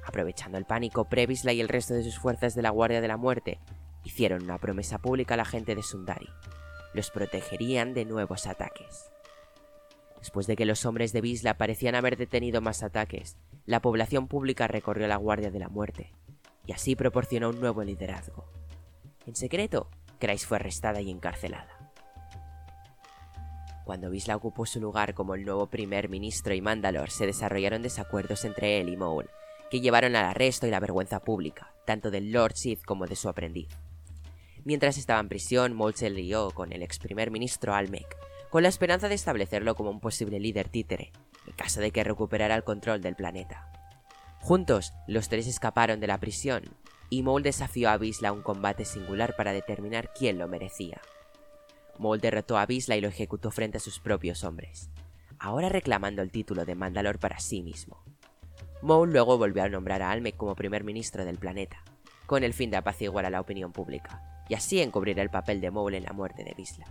Aprovechando 0.06 0.56
el 0.56 0.64
pánico, 0.64 1.04
Previsla 1.04 1.52
y 1.52 1.60
el 1.60 1.68
resto 1.68 1.92
de 1.92 2.02
sus 2.02 2.18
fuerzas 2.18 2.54
de 2.54 2.62
la 2.62 2.70
Guardia 2.70 3.02
de 3.02 3.08
la 3.08 3.18
Muerte 3.18 3.58
hicieron 4.04 4.44
una 4.44 4.58
promesa 4.58 4.98
pública 4.98 5.34
a 5.34 5.36
la 5.38 5.44
gente 5.44 5.74
de 5.74 5.82
Sundari. 5.82 6.28
Los 6.94 7.10
protegerían 7.10 7.94
de 7.94 8.04
nuevos 8.04 8.46
ataques. 8.46 9.10
Después 10.18 10.46
de 10.46 10.56
que 10.56 10.66
los 10.66 10.84
hombres 10.84 11.12
de 11.12 11.20
Visla 11.20 11.58
parecían 11.58 11.94
haber 11.94 12.16
detenido 12.16 12.60
más 12.60 12.82
ataques, 12.82 13.36
la 13.66 13.80
población 13.80 14.28
pública 14.28 14.66
recorrió 14.66 15.06
la 15.06 15.16
Guardia 15.16 15.50
de 15.50 15.58
la 15.58 15.68
Muerte, 15.68 16.12
y 16.66 16.72
así 16.72 16.96
proporcionó 16.96 17.50
un 17.50 17.60
nuevo 17.60 17.84
liderazgo. 17.84 18.50
En 19.26 19.36
secreto, 19.36 19.88
Kreis 20.18 20.46
fue 20.46 20.56
arrestada 20.56 21.00
y 21.00 21.10
encarcelada. 21.10 21.78
Cuando 23.84 24.10
Visla 24.10 24.36
ocupó 24.36 24.66
su 24.66 24.80
lugar 24.80 25.14
como 25.14 25.34
el 25.34 25.44
nuevo 25.44 25.68
primer 25.68 26.08
ministro 26.08 26.54
y 26.54 26.60
Mandalor, 26.60 27.10
se 27.10 27.26
desarrollaron 27.26 27.82
desacuerdos 27.82 28.44
entre 28.44 28.80
él 28.80 28.90
y 28.90 28.96
Maul, 28.96 29.30
que 29.70 29.80
llevaron 29.80 30.16
al 30.16 30.26
arresto 30.26 30.66
y 30.66 30.70
la 30.70 30.80
vergüenza 30.80 31.20
pública, 31.20 31.72
tanto 31.86 32.10
del 32.10 32.32
Lord 32.32 32.54
Sith 32.56 32.84
como 32.84 33.06
de 33.06 33.16
su 33.16 33.28
aprendiz. 33.28 33.68
Mientras 34.68 34.98
estaba 34.98 35.20
en 35.20 35.30
prisión, 35.30 35.74
Maul 35.74 35.94
se 35.94 36.10
lió 36.10 36.50
con 36.50 36.74
el 36.74 36.82
ex 36.82 36.98
primer 36.98 37.30
ministro 37.30 37.72
Almec, 37.72 38.04
con 38.50 38.62
la 38.62 38.68
esperanza 38.68 39.08
de 39.08 39.14
establecerlo 39.14 39.74
como 39.74 39.88
un 39.88 39.98
posible 39.98 40.38
líder 40.38 40.68
títere, 40.68 41.10
en 41.46 41.54
caso 41.54 41.80
de 41.80 41.90
que 41.90 42.04
recuperara 42.04 42.54
el 42.54 42.64
control 42.64 43.00
del 43.00 43.16
planeta. 43.16 43.72
Juntos, 44.40 44.92
los 45.06 45.30
tres 45.30 45.46
escaparon 45.46 46.00
de 46.00 46.06
la 46.06 46.20
prisión, 46.20 46.64
y 47.08 47.22
Maul 47.22 47.42
desafió 47.42 47.88
a 47.88 47.96
Visla 47.96 48.28
a 48.28 48.32
un 48.32 48.42
combate 48.42 48.84
singular 48.84 49.36
para 49.36 49.54
determinar 49.54 50.12
quién 50.12 50.36
lo 50.36 50.48
merecía. 50.48 51.00
Maul 51.98 52.20
derrotó 52.20 52.58
a 52.58 52.66
Visla 52.66 52.94
y 52.94 53.00
lo 53.00 53.08
ejecutó 53.08 53.50
frente 53.50 53.78
a 53.78 53.80
sus 53.80 54.00
propios 54.00 54.44
hombres, 54.44 54.90
ahora 55.38 55.70
reclamando 55.70 56.20
el 56.20 56.30
título 56.30 56.66
de 56.66 56.74
Mandalor 56.74 57.18
para 57.18 57.38
sí 57.38 57.62
mismo. 57.62 58.04
Maul 58.82 59.12
luego 59.12 59.38
volvió 59.38 59.62
a 59.62 59.70
nombrar 59.70 60.02
a 60.02 60.10
Almec 60.10 60.36
como 60.36 60.54
primer 60.54 60.84
ministro 60.84 61.24
del 61.24 61.38
planeta, 61.38 61.82
con 62.26 62.44
el 62.44 62.52
fin 62.52 62.70
de 62.70 62.76
apaciguar 62.76 63.24
a 63.24 63.30
la 63.30 63.40
opinión 63.40 63.72
pública, 63.72 64.37
y 64.48 64.54
así 64.54 64.80
encubrir 64.80 65.18
el 65.18 65.30
papel 65.30 65.60
de 65.60 65.70
Maul 65.70 65.94
en 65.94 66.04
la 66.04 66.12
muerte 66.12 66.44
de 66.44 66.54
Visla. 66.54 66.86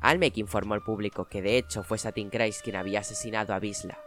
Almec 0.00 0.36
informó 0.36 0.74
al 0.74 0.82
público 0.82 1.26
que 1.26 1.40
de 1.40 1.56
hecho 1.56 1.82
fue 1.82 1.98
Satin 1.98 2.28
Kreis 2.28 2.60
quien 2.62 2.76
había 2.76 3.00
asesinado 3.00 3.54
a 3.54 3.58
Visla. 3.58 3.98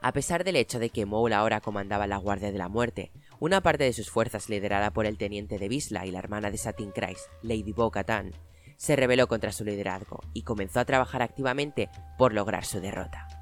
A 0.00 0.12
pesar 0.12 0.44
del 0.44 0.56
hecho 0.56 0.78
de 0.78 0.90
que 0.90 1.06
Maul 1.06 1.32
ahora 1.32 1.60
comandaba 1.60 2.06
la 2.06 2.18
Guardia 2.18 2.52
de 2.52 2.58
la 2.58 2.68
Muerte, 2.68 3.10
una 3.40 3.62
parte 3.62 3.84
de 3.84 3.92
sus 3.92 4.10
fuerzas 4.10 4.48
liderada 4.48 4.92
por 4.92 5.06
el 5.06 5.18
teniente 5.18 5.58
de 5.58 5.68
Visla 5.68 6.06
y 6.06 6.10
la 6.10 6.18
hermana 6.18 6.50
de 6.50 6.58
Satin 6.58 6.92
Kreis, 6.92 7.28
Lady 7.42 7.72
Bo-Katan, 7.72 8.32
se 8.76 8.94
rebeló 8.96 9.26
contra 9.26 9.50
su 9.50 9.64
liderazgo 9.64 10.20
y 10.34 10.42
comenzó 10.42 10.80
a 10.80 10.84
trabajar 10.84 11.22
activamente 11.22 11.88
por 12.16 12.32
lograr 12.32 12.64
su 12.64 12.80
derrota. 12.80 13.37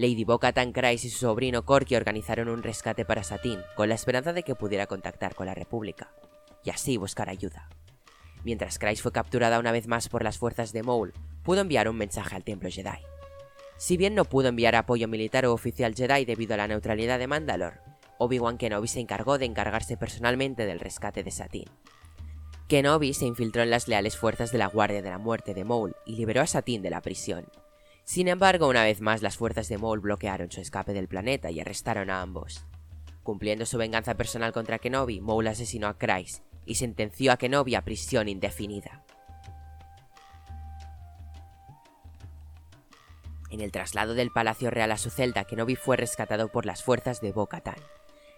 Lady 0.00 0.24
Bo-Katan 0.24 0.72
Kreis 0.72 1.04
y 1.04 1.10
su 1.10 1.18
sobrino 1.18 1.66
Corky 1.66 1.94
organizaron 1.94 2.48
un 2.48 2.62
rescate 2.62 3.04
para 3.04 3.22
Satin 3.22 3.60
con 3.76 3.90
la 3.90 3.96
esperanza 3.96 4.32
de 4.32 4.42
que 4.42 4.54
pudiera 4.54 4.86
contactar 4.86 5.34
con 5.34 5.44
la 5.44 5.52
República 5.52 6.10
y 6.64 6.70
así 6.70 6.96
buscar 6.96 7.28
ayuda. 7.28 7.68
Mientras 8.42 8.78
Kreis 8.78 9.02
fue 9.02 9.12
capturada 9.12 9.58
una 9.58 9.72
vez 9.72 9.88
más 9.88 10.08
por 10.08 10.24
las 10.24 10.38
fuerzas 10.38 10.72
de 10.72 10.82
Maul, 10.82 11.12
pudo 11.42 11.60
enviar 11.60 11.86
un 11.86 11.98
mensaje 11.98 12.34
al 12.34 12.44
Templo 12.44 12.70
Jedi. 12.70 12.96
Si 13.76 13.98
bien 13.98 14.14
no 14.14 14.24
pudo 14.24 14.48
enviar 14.48 14.74
apoyo 14.74 15.06
militar 15.06 15.44
o 15.44 15.52
oficial 15.52 15.94
Jedi 15.94 16.24
debido 16.24 16.54
a 16.54 16.56
la 16.56 16.68
neutralidad 16.68 17.18
de 17.18 17.26
Mandalor, 17.26 17.82
Obi-Wan 18.16 18.56
Kenobi 18.56 18.88
se 18.88 19.00
encargó 19.00 19.36
de 19.36 19.44
encargarse 19.44 19.98
personalmente 19.98 20.64
del 20.64 20.80
rescate 20.80 21.22
de 21.22 21.30
Satin. 21.30 21.68
Kenobi 22.68 23.12
se 23.12 23.26
infiltró 23.26 23.62
en 23.62 23.68
las 23.68 23.86
leales 23.86 24.16
fuerzas 24.16 24.50
de 24.50 24.56
la 24.56 24.68
Guardia 24.68 25.02
de 25.02 25.10
la 25.10 25.18
Muerte 25.18 25.52
de 25.52 25.64
Maul 25.64 25.94
y 26.06 26.16
liberó 26.16 26.40
a 26.40 26.46
Satin 26.46 26.80
de 26.80 26.88
la 26.88 27.02
prisión. 27.02 27.44
Sin 28.10 28.26
embargo, 28.26 28.66
una 28.66 28.82
vez 28.82 29.00
más 29.00 29.22
las 29.22 29.36
fuerzas 29.36 29.68
de 29.68 29.78
Maul 29.78 30.00
bloquearon 30.00 30.50
su 30.50 30.60
escape 30.60 30.92
del 30.94 31.06
planeta 31.06 31.52
y 31.52 31.60
arrestaron 31.60 32.10
a 32.10 32.22
ambos. 32.22 32.64
Cumpliendo 33.22 33.66
su 33.66 33.78
venganza 33.78 34.16
personal 34.16 34.52
contra 34.52 34.80
Kenobi, 34.80 35.20
Maul 35.20 35.46
asesinó 35.46 35.86
a 35.86 35.96
Kreis 35.96 36.42
y 36.66 36.74
sentenció 36.74 37.30
a 37.30 37.36
Kenobi 37.36 37.76
a 37.76 37.82
prisión 37.82 38.28
indefinida. 38.28 39.04
En 43.48 43.60
el 43.60 43.70
traslado 43.70 44.14
del 44.14 44.32
Palacio 44.32 44.72
Real 44.72 44.90
a 44.90 44.98
su 44.98 45.10
celda, 45.10 45.44
Kenobi 45.44 45.76
fue 45.76 45.96
rescatado 45.96 46.48
por 46.48 46.66
las 46.66 46.82
fuerzas 46.82 47.20
de 47.20 47.30
Bo-Katan. 47.30 47.78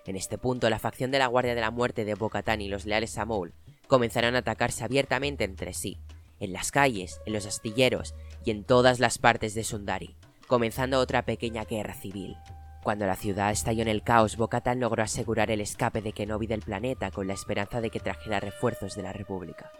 En 0.05 0.17
este 0.17 0.37
punto, 0.37 0.69
la 0.69 0.81
facción 0.81 1.11
de 1.11 1.19
la 1.19 1.29
Guardia 1.29 1.55
de 1.55 1.63
la 1.63 1.71
Muerte 1.71 2.05
de 2.05 2.15
Bo-Katan 2.15 2.61
y 2.61 2.69
los 2.69 2.85
leales 2.85 3.17
a 3.17 3.25
Maul 3.25 3.55
comenzaron 3.87 4.35
a 4.35 4.41
atacarse 4.41 4.85
abiertamente 4.85 5.45
entre 5.45 5.73
sí, 5.73 5.99
en 6.41 6.53
las 6.53 6.73
calles, 6.73 7.23
en 7.25 7.33
los 7.33 7.47
astilleros 7.47 8.15
y 8.45 8.51
en 8.51 8.65
todas 8.65 9.01
las 9.01 9.19
partes 9.19 9.55
de 9.55 9.65
Sundari, 9.65 10.17
comenzando 10.47 10.99
otra 10.99 11.25
pequeña 11.25 11.65
guerra 11.65 11.95
civil. 11.95 12.37
Cuando 12.83 13.07
la 13.07 13.15
ciudad 13.15 13.53
estalló 13.53 13.83
en 13.83 13.89
el 13.89 14.03
caos, 14.03 14.37
Bocatan 14.37 14.81
logró 14.81 15.03
asegurar 15.03 15.51
el 15.51 15.61
escape 15.61 16.03
de 16.03 16.13
Kenobi 16.13 16.49
del 16.49 16.63
planeta 16.63 17.11
con 17.13 17.29
la 17.29 17.35
esperanza 17.35 17.81
de 17.81 17.91
que 17.91 18.01
trajera 18.01 18.41
refuerzos 18.41 18.97
de 18.97 19.03
la 19.03 19.13
República. 19.13 19.71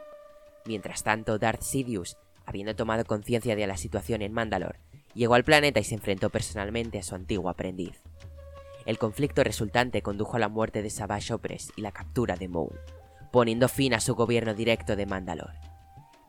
Mientras 0.67 1.03
tanto, 1.03 1.39
Darth 1.39 1.63
Sidious, 1.63 2.17
habiendo 2.47 2.77
tomado 2.77 3.05
conciencia 3.05 3.57
de 3.57 3.67
la 3.67 3.77
situación 3.77 4.23
en 4.23 4.33
Mandalore, 4.33 4.79
llegó 5.15 5.35
al 5.35 5.45
planeta 5.45 5.81
y 5.81 5.85
se 5.85 5.97
enfrentó 5.97 6.31
personalmente 6.31 7.01
a 7.01 7.03
su 7.03 7.17
antiguo 7.17 7.51
aprendiz. 7.51 8.01
El 8.87 8.99
conflicto 8.99 9.43
resultante 9.43 10.03
condujo 10.03 10.37
a 10.37 10.41
la 10.41 10.49
muerte 10.49 10.83
de 10.83 10.91
Savage 10.91 11.35
Opress 11.35 11.73
y 11.77 11.83
la 11.83 11.93
captura 11.93 12.37
de 12.37 12.49
Maul, 12.49 12.79
poniendo 13.33 13.69
fin 13.69 13.95
a 13.95 14.01
su 14.01 14.15
gobierno 14.15 14.55
directo 14.55 14.95
de 14.95 15.07
Mandalore. 15.07 15.72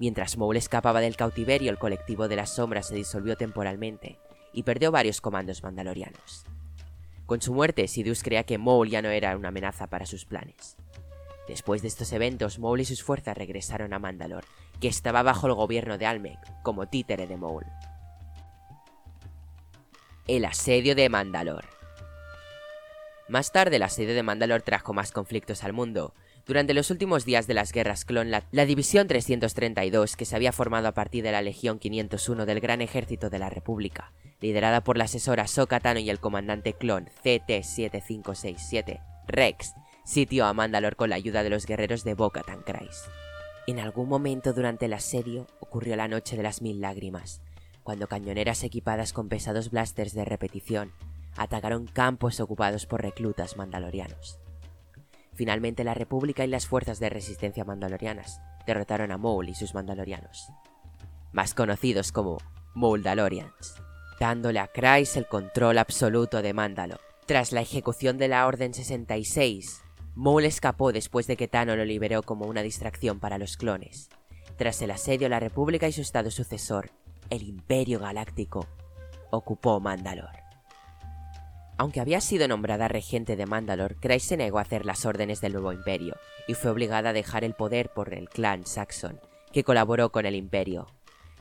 Mientras 0.03 0.38
Maul 0.38 0.57
escapaba 0.57 1.00
del 1.00 1.15
cautiverio, 1.15 1.72
el 1.72 1.77
colectivo 1.77 2.27
de 2.27 2.36
las 2.36 2.53
sombras 2.53 2.89
se 2.89 2.95
disolvió 2.95 3.38
temporalmente 3.38 4.19
y 4.51 4.63
perdió 4.63 4.91
varios 4.91 5.22
comandos 5.22 5.63
mandalorianos. 5.63 6.43
Con 7.25 7.41
su 7.41 7.53
muerte, 7.53 7.88
Sidious 7.88 8.22
creía 8.22 8.43
que 8.43 8.57
Maul 8.57 8.89
ya 8.89 9.01
no 9.01 9.07
era 9.07 9.33
una 9.38 9.48
amenaza 9.48 9.88
para 9.88 10.05
sus 10.05 10.25
planes. 10.25 10.75
Después 11.48 11.81
de 11.81 11.88
estos 11.88 12.12
eventos, 12.12 12.60
Maul 12.60 12.81
y 12.81 12.86
sus 12.86 13.01
fuerzas 13.01 13.38
regresaron 13.38 13.93
a 13.93 14.00
Mandalor, 14.00 14.43
que 14.81 14.89
estaba 14.89 15.24
bajo 15.24 15.48
el 15.48 15.53
gobierno 15.53 15.98
de 15.98 16.05
Almec, 16.05 16.38
como 16.63 16.86
títere 16.88 17.25
de 17.25 17.38
Maul. 17.38 17.65
El 20.27 20.43
asedio 20.43 20.95
de 20.95 21.07
Mandalor 21.07 21.63
Más 23.29 23.53
tarde, 23.53 23.77
el 23.77 23.83
asedio 23.83 24.15
de 24.15 24.24
Mandalor 24.24 24.63
trajo 24.63 24.93
más 24.93 25.13
conflictos 25.13 25.63
al 25.63 25.72
mundo. 25.72 26.13
Durante 26.45 26.73
los 26.73 26.91
últimos 26.91 27.23
días 27.23 27.47
de 27.47 27.53
las 27.53 27.71
guerras 27.71 28.03
clon, 28.03 28.29
la, 28.29 28.65
División 28.65 29.07
332, 29.07 30.17
que 30.17 30.25
se 30.25 30.35
había 30.35 30.51
formado 30.51 30.89
a 30.89 30.93
partir 30.93 31.23
de 31.23 31.31
la 31.31 31.41
Legión 31.41 31.79
501 31.79 32.45
del 32.45 32.59
Gran 32.59 32.81
Ejército 32.81 33.29
de 33.29 33.39
la 33.39 33.50
República, 33.50 34.12
liderada 34.41 34.83
por 34.83 34.97
la 34.97 35.05
asesora 35.05 35.47
Sokatano 35.47 36.01
y 36.01 36.09
el 36.09 36.19
comandante 36.19 36.73
clon 36.73 37.09
CT-7567, 37.23 39.01
Rex, 39.25 39.73
sitió 40.03 40.45
a 40.45 40.53
Mandalor 40.53 40.97
con 40.97 41.09
la 41.09 41.15
ayuda 41.15 41.43
de 41.43 41.50
los 41.50 41.65
guerreros 41.65 42.03
de 42.03 42.13
Boca 42.13 42.41
Tancrais. 42.41 43.05
En 43.65 43.79
algún 43.79 44.09
momento 44.09 44.51
durante 44.51 44.88
el 44.88 44.93
asedio 44.93 45.47
ocurrió 45.62 45.95
la 45.95 46.09
Noche 46.09 46.35
de 46.35 46.43
las 46.43 46.62
Mil 46.62 46.81
Lágrimas, 46.81 47.41
cuando 47.83 48.07
cañoneras 48.07 48.65
equipadas 48.65 49.13
con 49.13 49.29
pesados 49.29 49.71
blasters 49.71 50.13
de 50.13 50.25
repetición 50.25 50.91
atacaron 51.38 51.88
campos 51.88 52.41
ocupados 52.41 52.85
por 52.85 53.01
reclutas 53.01 53.55
mandalorianos. 53.55 54.42
Finalmente 55.35 55.83
la 55.83 55.93
República 55.93 56.43
y 56.43 56.47
las 56.47 56.67
fuerzas 56.67 56.99
de 56.99 57.09
resistencia 57.09 57.65
mandalorianas 57.65 58.39
derrotaron 58.65 59.11
a 59.11 59.17
Maul 59.17 59.49
y 59.49 59.55
sus 59.55 59.73
mandalorianos, 59.73 60.51
más 61.31 61.53
conocidos 61.53 62.11
como 62.11 62.37
Mouldalorians 62.75 63.83
dándole 64.19 64.59
a 64.59 64.67
Kreis 64.67 65.17
el 65.17 65.27
control 65.27 65.77
absoluto 65.77 66.41
de 66.41 66.53
Mándalo. 66.53 66.97
Tras 67.25 67.51
la 67.51 67.61
ejecución 67.61 68.17
de 68.17 68.27
la 68.27 68.47
Orden 68.47 68.73
66, 68.73 69.81
Maul 70.15 70.45
escapó 70.45 70.91
después 70.91 71.27
de 71.27 71.35
que 71.35 71.47
Tano 71.47 71.75
lo 71.75 71.85
liberó 71.85 72.23
como 72.23 72.45
una 72.45 72.61
distracción 72.61 73.19
para 73.19 73.37
los 73.37 73.57
clones. 73.57 74.09
Tras 74.57 74.81
el 74.81 74.91
asedio, 74.91 75.29
la 75.29 75.39
República 75.39 75.87
y 75.87 75.91
su 75.91 76.01
estado 76.01 76.31
sucesor, 76.31 76.91
el 77.29 77.43
Imperio 77.43 77.99
Galáctico, 77.99 78.67
ocupó 79.31 79.79
Mandalor. 79.79 80.42
Aunque 81.77 82.00
había 82.00 82.22
sido 82.22 82.48
nombrada 82.48 82.88
regente 82.88 83.36
de 83.36 83.46
Mandalor, 83.46 83.96
Kreis 83.96 84.24
se 84.24 84.38
negó 84.38 84.60
a 84.60 84.62
hacer 84.62 84.86
las 84.86 85.06
órdenes 85.06 85.42
del 85.42 85.53
nuevo 85.53 85.74
imperio 85.74 86.15
y 86.48 86.53
fue 86.53 86.72
obligada 86.72 87.10
a 87.10 87.13
dejar 87.13 87.44
el 87.44 87.56
poder 87.56 87.89
por 87.89 88.13
el 88.13 88.30
clan 88.30 88.65
Saxon, 88.65 89.20
que 89.51 89.63
colaboró 89.63 90.12
con 90.12 90.25
el 90.25 90.36
imperio. 90.36 90.88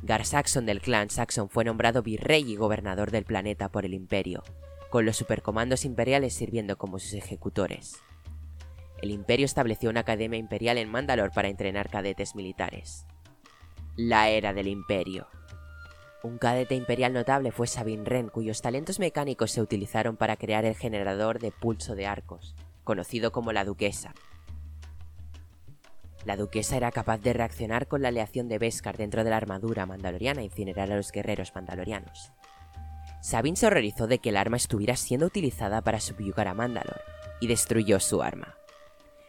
Gar 0.03 0.25
Saxon 0.25 0.67
del 0.67 0.81
clan 0.81 1.11
Saxon 1.11 1.49
fue 1.49 1.65
nombrado 1.65 2.03
virrey 2.03 2.51
y 2.51 2.57
gobernador 2.57 3.11
del 3.11 3.25
planeta 3.25 3.69
por 3.69 3.85
el 3.85 3.95
imperio, 3.95 4.43
con 4.91 5.05
los 5.05 5.17
supercomandos 5.17 5.85
imperiales 5.85 6.35
sirviendo 6.35 6.77
como 6.77 6.99
sus 6.99 7.13
ejecutores. 7.15 7.99
El 9.03 9.11
imperio 9.11 9.47
estableció 9.47 9.91
una 9.91 10.01
academia 10.01 10.39
imperial 10.39 10.79
en 10.79 10.89
Mandalor 10.89 11.33
para 11.33 11.49
entrenar 11.49 11.91
cadetes 11.91 12.35
militares. 12.35 13.05
La 13.97 14.29
era 14.29 14.55
del 14.55 14.69
imperio. 14.69 15.27
Un 16.23 16.39
cadete 16.39 16.75
imperial 16.75 17.13
notable 17.13 17.51
fue 17.51 17.67
Sabine 17.67 18.05
Wren, 18.05 18.29
cuyos 18.29 18.63
talentos 18.63 18.99
mecánicos 18.99 19.51
se 19.51 19.61
utilizaron 19.61 20.17
para 20.17 20.37
crear 20.37 20.65
el 20.65 20.77
generador 20.77 21.41
de 21.41 21.51
pulso 21.51 21.95
de 21.95 22.07
arcos, 22.07 22.55
conocido 22.85 23.33
como 23.33 23.53
la 23.53 23.65
Duquesa, 23.65 24.15
la 26.25 26.37
duquesa 26.37 26.77
era 26.77 26.93
capaz 26.93 27.19
de 27.19 27.33
reaccionar 27.33 27.89
con 27.89 28.03
la 28.03 28.09
aleación 28.09 28.49
de 28.49 28.59
Beskar 28.59 28.97
dentro 28.97 29.25
de 29.25 29.31
la 29.31 29.37
armadura 29.37 29.87
mandaloriana 29.87 30.41
e 30.43 30.45
incinerar 30.45 30.93
a 30.93 30.97
los 30.97 31.11
guerreros 31.11 31.53
mandalorianos. 31.55 32.33
Sabine 33.21 33.57
se 33.57 33.67
horrorizó 33.67 34.07
de 34.07 34.19
que 34.19 34.29
el 34.29 34.37
arma 34.37 34.57
estuviera 34.57 34.97
siendo 34.97 35.27
utilizada 35.27 35.83
para 35.83 36.01
subyugar 36.01 36.49
a 36.49 36.55
Mandalor 36.55 37.01
y 37.41 37.47
destruyó 37.47 38.01
su 38.01 38.23
arma. 38.23 38.57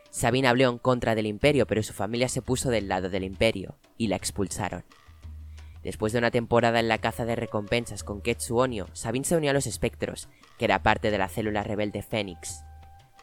Sabine 0.09 0.47
habló 0.47 0.69
en 0.69 0.77
contra 0.77 1.15
del 1.15 1.27
imperio, 1.27 1.65
pero 1.65 1.81
su 1.81 1.93
familia 1.93 2.29
se 2.29 2.41
puso 2.41 2.69
del 2.69 2.87
lado 2.87 3.09
del 3.09 3.23
imperio 3.23 3.77
y 3.97 4.07
la 4.07 4.15
expulsaron. 4.15 4.83
Después 5.83 6.13
de 6.13 6.19
una 6.19 6.31
temporada 6.31 6.79
en 6.79 6.87
la 6.87 6.97
caza 6.97 7.25
de 7.25 7.35
recompensas 7.35 8.03
con 8.03 8.21
Ketsu 8.21 8.57
Onio, 8.57 8.87
Sabine 8.93 9.25
se 9.25 9.35
unió 9.35 9.51
a 9.51 9.53
los 9.53 9.67
espectros, 9.67 10.29
que 10.57 10.65
era 10.65 10.81
parte 10.81 11.11
de 11.11 11.17
la 11.17 11.27
célula 11.27 11.63
rebelde 11.63 12.01
Fénix. 12.01 12.63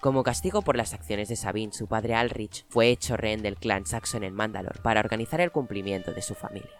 Como 0.00 0.22
castigo 0.22 0.62
por 0.62 0.76
las 0.76 0.94
acciones 0.94 1.28
de 1.28 1.36
Sabine, 1.36 1.72
su 1.72 1.86
padre 1.86 2.14
Alrich 2.14 2.64
fue 2.68 2.88
hecho 2.88 3.16
rehén 3.16 3.42
del 3.42 3.56
clan 3.56 3.86
Saxon 3.86 4.24
en 4.24 4.34
Mandalor 4.34 4.80
para 4.82 5.00
organizar 5.00 5.40
el 5.40 5.52
cumplimiento 5.52 6.12
de 6.12 6.22
su 6.22 6.34
familia. 6.34 6.70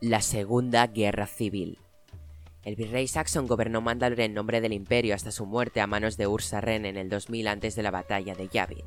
La 0.00 0.20
Segunda 0.20 0.86
Guerra 0.86 1.26
Civil 1.26 1.78
el 2.66 2.74
virrey 2.74 3.06
Saxon 3.06 3.46
gobernó 3.46 3.80
Mandalore 3.80 4.24
en 4.24 4.34
nombre 4.34 4.60
del 4.60 4.72
imperio 4.72 5.14
hasta 5.14 5.30
su 5.30 5.46
muerte 5.46 5.80
a 5.80 5.86
manos 5.86 6.16
de 6.16 6.26
Ursa 6.26 6.60
Ren 6.60 6.84
en 6.84 6.96
el 6.96 7.08
2000 7.08 7.46
antes 7.46 7.76
de 7.76 7.84
la 7.84 7.92
batalla 7.92 8.34
de 8.34 8.48
Yavin. 8.48 8.84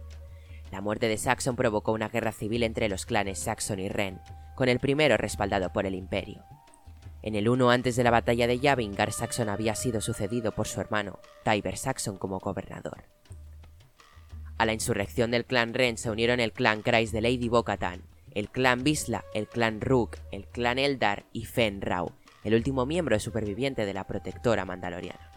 La 0.69 0.81
muerte 0.81 1.07
de 1.07 1.17
Saxon 1.17 1.55
provocó 1.55 1.93
una 1.93 2.09
guerra 2.09 2.33
civil 2.33 2.63
entre 2.63 2.89
los 2.89 3.05
clanes 3.05 3.39
Saxon 3.39 3.79
y 3.79 3.87
Ren, 3.87 4.19
con 4.59 4.67
el 4.67 4.81
primero 4.81 5.15
respaldado 5.15 5.71
por 5.71 5.85
el 5.85 5.95
imperio. 5.95 6.43
En 7.21 7.35
el 7.35 7.47
1 7.47 7.71
antes 7.71 7.95
de 7.95 8.03
la 8.03 8.11
batalla 8.11 8.45
de 8.45 8.59
Yavin, 8.59 8.93
Gar 8.93 9.13
Saxon 9.13 9.47
había 9.47 9.73
sido 9.73 10.01
sucedido 10.01 10.51
por 10.51 10.67
su 10.67 10.81
hermano, 10.81 11.19
Tyber 11.45 11.77
Saxon, 11.77 12.17
como 12.17 12.39
gobernador. 12.39 13.05
A 14.57 14.65
la 14.65 14.73
insurrección 14.73 15.31
del 15.31 15.45
clan 15.45 15.73
Ren 15.73 15.97
se 15.97 16.11
unieron 16.11 16.41
el 16.41 16.51
clan 16.51 16.81
Kreis 16.81 17.13
de 17.13 17.21
Lady 17.21 17.47
Bokatan, 17.47 18.01
el 18.35 18.49
clan 18.49 18.83
Bisla, 18.83 19.23
el 19.33 19.47
clan 19.47 19.79
Rook, 19.79 20.17
el 20.33 20.45
clan 20.45 20.77
Eldar 20.77 21.23
y 21.31 21.45
Fen 21.45 21.79
Rau, 21.79 22.11
el 22.43 22.53
último 22.53 22.85
miembro 22.85 23.17
superviviente 23.17 23.85
de 23.85 23.93
la 23.93 24.07
protectora 24.07 24.65
mandaloriana. 24.65 25.31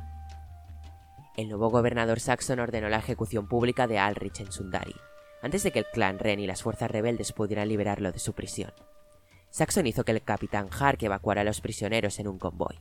El 1.37 1.49
nuevo 1.49 1.71
gobernador 1.71 2.19
Saxon 2.19 2.59
ordenó 2.59 2.88
la 2.88 2.99
ejecución 2.99 3.47
pública 3.47 3.87
de 3.87 4.00
Alrich 4.00 4.41
en 4.41 4.50
Sundari, 4.50 4.97
antes 5.43 5.62
de 5.62 5.71
que 5.71 5.79
el 5.79 5.87
clan 5.93 6.19
Ren 6.19 6.41
y 6.41 6.49
las 6.49 6.64
fuerzas 6.64 6.91
rebeldes 6.91 7.33
pudieran 7.33 7.69
liberarlo 7.69 8.11
de 8.11 8.19
su 8.19 8.33
prisión. 8.33 8.73
Saxon 9.52 9.87
hizo 9.87 10.04
que 10.04 10.12
el 10.12 10.23
capitán 10.23 10.71
Hark 10.71 11.02
evacuara 11.02 11.42
a 11.42 11.44
los 11.44 11.61
prisioneros 11.61 12.18
en 12.18 12.26
un 12.26 12.38
convoy. 12.38 12.80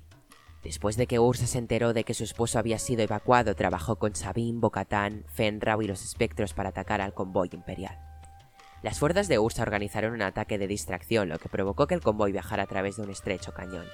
Después 0.64 0.96
de 0.96 1.06
que 1.06 1.20
Ursa 1.20 1.46
se 1.46 1.58
enteró 1.58 1.92
de 1.92 2.06
que 2.06 2.14
su 2.14 2.24
esposo 2.24 2.60
había 2.60 2.80
sido 2.80 3.04
evacuado, 3.04 3.56
trabajó 3.56 3.98
con 3.98 4.16
Sabine, 4.16 4.62
Bocatán, 4.62 5.26
Fenrau 5.28 5.82
y 5.82 5.88
los 5.88 6.02
espectros 6.02 6.54
para 6.54 6.70
atacar 6.70 7.02
al 7.02 7.14
convoy 7.14 7.50
imperial. 7.52 8.00
Las 8.84 9.00
fuerzas 9.00 9.28
de 9.28 9.38
Ursa 9.38 9.64
organizaron 9.64 10.14
un 10.14 10.22
ataque 10.22 10.58
de 10.58 10.68
distracción, 10.68 11.28
lo 11.28 11.40
que 11.40 11.50
provocó 11.50 11.88
que 11.88 11.96
el 11.96 12.02
convoy 12.02 12.32
viajara 12.32 12.64
a 12.64 12.68
través 12.68 12.96
de 12.96 13.02
un 13.02 13.10
estrecho 13.10 13.54
cañón. 13.54 13.86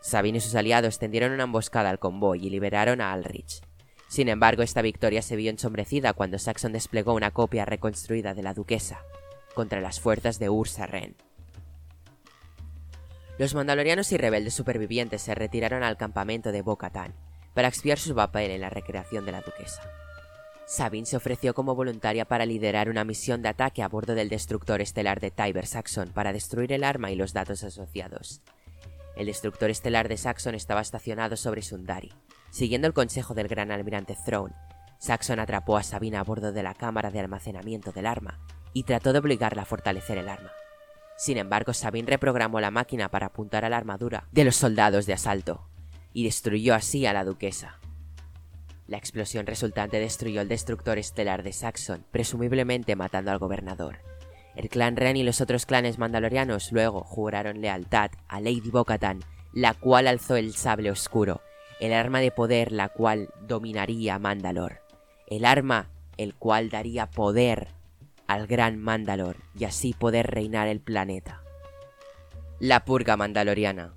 Sabine 0.00 0.38
y 0.38 0.40
sus 0.40 0.54
aliados 0.54 0.98
tendieron 0.98 1.32
una 1.32 1.44
emboscada 1.44 1.90
al 1.90 1.98
convoy 1.98 2.46
y 2.46 2.48
liberaron 2.48 3.02
a 3.02 3.12
Alrich. 3.12 3.60
Sin 4.08 4.30
embargo, 4.30 4.62
esta 4.62 4.80
victoria 4.80 5.20
se 5.20 5.36
vio 5.36 5.50
ensombrecida 5.50 6.14
cuando 6.14 6.38
Saxon 6.38 6.72
desplegó 6.72 7.12
una 7.12 7.32
copia 7.32 7.66
reconstruida 7.66 8.32
de 8.32 8.42
la 8.42 8.54
duquesa 8.54 9.02
contra 9.54 9.82
las 9.82 10.00
fuerzas 10.00 10.38
de 10.38 10.48
Ursa 10.48 10.86
Ren. 10.86 11.27
Los 13.38 13.54
mandalorianos 13.54 14.10
y 14.10 14.16
rebeldes 14.16 14.54
supervivientes 14.54 15.22
se 15.22 15.34
retiraron 15.34 15.84
al 15.84 15.96
campamento 15.96 16.50
de 16.50 16.62
bo 16.62 16.76
para 16.76 17.68
expiar 17.68 17.98
su 17.98 18.12
papel 18.14 18.50
en 18.50 18.60
la 18.60 18.70
recreación 18.70 19.24
de 19.24 19.32
la 19.32 19.42
duquesa. 19.42 19.80
Sabine 20.66 21.06
se 21.06 21.16
ofreció 21.16 21.54
como 21.54 21.76
voluntaria 21.76 22.24
para 22.24 22.44
liderar 22.44 22.90
una 22.90 23.04
misión 23.04 23.40
de 23.40 23.48
ataque 23.48 23.82
a 23.82 23.88
bordo 23.88 24.16
del 24.16 24.28
destructor 24.28 24.80
estelar 24.80 25.20
de 25.20 25.30
Tiber 25.30 25.66
Saxon 25.66 26.08
para 26.08 26.32
destruir 26.32 26.72
el 26.72 26.82
arma 26.82 27.12
y 27.12 27.16
los 27.16 27.32
datos 27.32 27.62
asociados. 27.62 28.42
El 29.16 29.26
destructor 29.26 29.70
estelar 29.70 30.08
de 30.08 30.16
Saxon 30.16 30.56
estaba 30.56 30.80
estacionado 30.80 31.36
sobre 31.36 31.62
Sundari. 31.62 32.12
Siguiendo 32.50 32.86
el 32.88 32.92
consejo 32.92 33.34
del 33.34 33.48
gran 33.48 33.70
almirante 33.70 34.16
Throne, 34.26 34.54
Saxon 34.98 35.38
atrapó 35.38 35.76
a 35.76 35.84
Sabina 35.84 36.20
a 36.20 36.24
bordo 36.24 36.52
de 36.52 36.64
la 36.64 36.74
cámara 36.74 37.10
de 37.10 37.20
almacenamiento 37.20 37.92
del 37.92 38.06
arma 38.06 38.40
y 38.72 38.82
trató 38.82 39.12
de 39.12 39.20
obligarla 39.20 39.62
a 39.62 39.64
fortalecer 39.64 40.18
el 40.18 40.28
arma. 40.28 40.50
Sin 41.18 41.36
embargo, 41.36 41.74
Sabine 41.74 42.08
reprogramó 42.08 42.60
la 42.60 42.70
máquina 42.70 43.08
para 43.08 43.26
apuntar 43.26 43.64
a 43.64 43.68
la 43.68 43.76
armadura 43.76 44.28
de 44.30 44.44
los 44.44 44.54
soldados 44.54 45.04
de 45.04 45.14
asalto 45.14 45.68
y 46.12 46.22
destruyó 46.22 46.76
así 46.76 47.06
a 47.06 47.12
la 47.12 47.24
duquesa. 47.24 47.80
La 48.86 48.98
explosión 48.98 49.44
resultante 49.44 49.98
destruyó 49.98 50.40
el 50.40 50.48
destructor 50.48 50.96
estelar 50.96 51.42
de 51.42 51.52
Saxon, 51.52 52.06
presumiblemente 52.12 52.94
matando 52.94 53.32
al 53.32 53.38
gobernador. 53.38 53.98
El 54.54 54.68
clan 54.68 54.96
Ren 54.96 55.16
y 55.16 55.24
los 55.24 55.40
otros 55.40 55.66
clanes 55.66 55.98
mandalorianos 55.98 56.70
luego 56.70 57.02
juraron 57.02 57.60
lealtad 57.60 58.12
a 58.28 58.40
Lady 58.40 58.70
Bokatan, 58.70 59.18
la 59.52 59.74
cual 59.74 60.06
alzó 60.06 60.36
el 60.36 60.54
sable 60.54 60.88
oscuro, 60.92 61.40
el 61.80 61.92
arma 61.92 62.20
de 62.20 62.30
poder 62.30 62.70
la 62.70 62.90
cual 62.90 63.28
dominaría 63.40 64.20
Mandalor, 64.20 64.82
el 65.26 65.44
arma 65.44 65.90
el 66.16 66.36
cual 66.36 66.70
daría 66.70 67.06
poder 67.10 67.77
al 68.28 68.46
gran 68.46 68.78
Mandalor 68.78 69.36
y 69.58 69.64
así 69.64 69.94
poder 69.94 70.30
reinar 70.30 70.68
el 70.68 70.80
planeta. 70.80 71.42
La 72.60 72.84
purga 72.84 73.16
mandaloriana. 73.16 73.94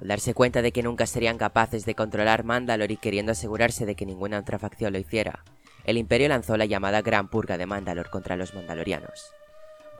Al 0.00 0.08
darse 0.08 0.34
cuenta 0.34 0.62
de 0.62 0.70
que 0.70 0.84
nunca 0.84 1.06
serían 1.06 1.36
capaces 1.36 1.84
de 1.84 1.96
controlar 1.96 2.44
Mandalor 2.44 2.90
y 2.92 2.96
queriendo 2.96 3.32
asegurarse 3.32 3.84
de 3.84 3.96
que 3.96 4.06
ninguna 4.06 4.38
otra 4.38 4.58
facción 4.58 4.92
lo 4.92 4.98
hiciera, 5.00 5.42
el 5.84 5.98
imperio 5.98 6.28
lanzó 6.28 6.56
la 6.56 6.64
llamada 6.64 7.02
Gran 7.02 7.28
Purga 7.28 7.58
de 7.58 7.66
Mandalor 7.66 8.08
contra 8.08 8.36
los 8.36 8.54
mandalorianos. 8.54 9.32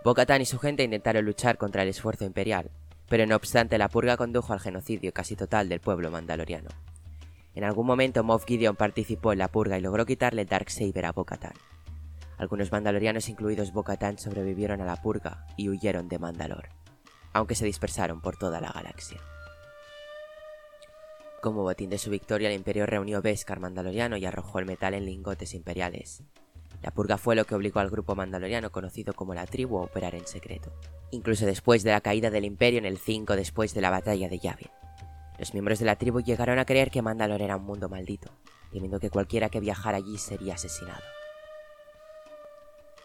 Bocatán 0.05 0.43
y 0.43 0.47
su 0.47 0.59
gente 0.59 0.85
intentaron 0.85 1.25
luchar 1.25 1.59
contra 1.59 1.83
el 1.83 1.89
esfuerzo 1.89 2.25
imperial, 2.25 2.71
pero 3.09 3.27
no 3.27 3.35
obstante 3.35 3.79
la 3.79 3.89
purga 3.89 4.17
condujo 4.17 4.53
al 4.53 4.61
genocidio 4.61 5.13
casi 5.13 5.35
total 5.35 5.69
del 5.69 5.81
pueblo 5.81 6.11
mandaloriano. 6.13 6.69
En 7.55 7.65
algún 7.65 7.87
momento 7.87 8.23
Moff 8.23 8.45
Gideon 8.47 8.77
participó 8.77 9.33
en 9.33 9.39
la 9.39 9.49
purga 9.49 9.77
y 9.77 9.81
logró 9.81 10.07
quitarle 10.07 10.45
Darksaber 10.45 11.07
a 11.07 11.13
Bocatán. 11.13 11.55
Algunos 12.39 12.71
mandalorianos, 12.71 13.29
incluidos 13.29 13.73
Bocatán, 13.73 14.19
sobrevivieron 14.19 14.81
a 14.81 14.85
la 14.85 14.97
purga 14.97 15.47
y 15.57 15.69
huyeron 15.69 16.09
de 16.09 16.19
Mandalor, 16.19 16.69
aunque 17.33 17.55
se 17.55 17.65
dispersaron 17.65 18.21
por 18.21 18.37
toda 18.37 18.61
la 18.61 18.73
galaxia. 18.73 19.21
Como 21.43 21.63
botín 21.63 21.91
de 21.91 21.99
su 21.99 22.11
victoria, 22.11 22.49
el 22.49 22.57
imperio 22.57 22.87
reunió 22.87 23.23
Beskar 23.23 23.61
mandaloriano 23.61 24.17
y 24.17 24.27
arrojó 24.27 24.59
el 24.59 24.67
metal 24.67 24.95
en 24.95 25.07
lingotes 25.07 25.55
imperiales, 25.55 26.23
la 26.83 26.91
purga 26.91 27.19
fue 27.19 27.35
lo 27.35 27.45
que 27.45 27.55
obligó 27.55 27.81
al 27.81 27.91
grupo 27.91 28.15
mandaloriano 28.15 28.71
conocido 28.71 29.15
como 29.15 29.35
la 29.35 29.47
tribu 29.47 29.79
a 29.79 29.83
operar 29.83 30.15
en 30.15 30.27
secreto, 30.27 30.73
incluso 31.11 31.47
después 31.47 31.83
de 31.83 31.91
la 31.91 32.01
caída 32.01 32.31
del 32.31 32.45
imperio 32.45 32.79
en 32.79 32.87
el 32.87 32.99
5 32.99 33.37
después 33.37 33.75
de 33.75 33.81
la 33.81 33.91
batalla 33.91 34.29
de 34.29 34.39
Yavin. 34.39 34.71
Los 35.39 35.53
miembros 35.53 35.79
de 35.79 35.87
la 35.87 35.97
tribu 35.97 36.21
llegaron 36.21 36.59
a 36.59 36.65
creer 36.65 36.91
que 36.91 37.03
Mandalor 37.03 37.43
era 37.43 37.57
un 37.57 37.65
mundo 37.65 37.89
maldito, 37.89 38.31
temiendo 38.73 39.01
que 39.01 39.11
cualquiera 39.11 39.49
que 39.49 39.61
viajara 39.61 39.99
allí 39.99 40.19
sería 40.19 40.55
asesinado. 40.55 41.16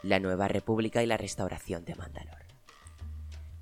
La 0.04 0.20
Nueva 0.20 0.48
República 0.48 1.04
y 1.04 1.06
la 1.06 1.18
restauración 1.18 1.86
de 1.86 1.96
Mandalor. 1.96 2.46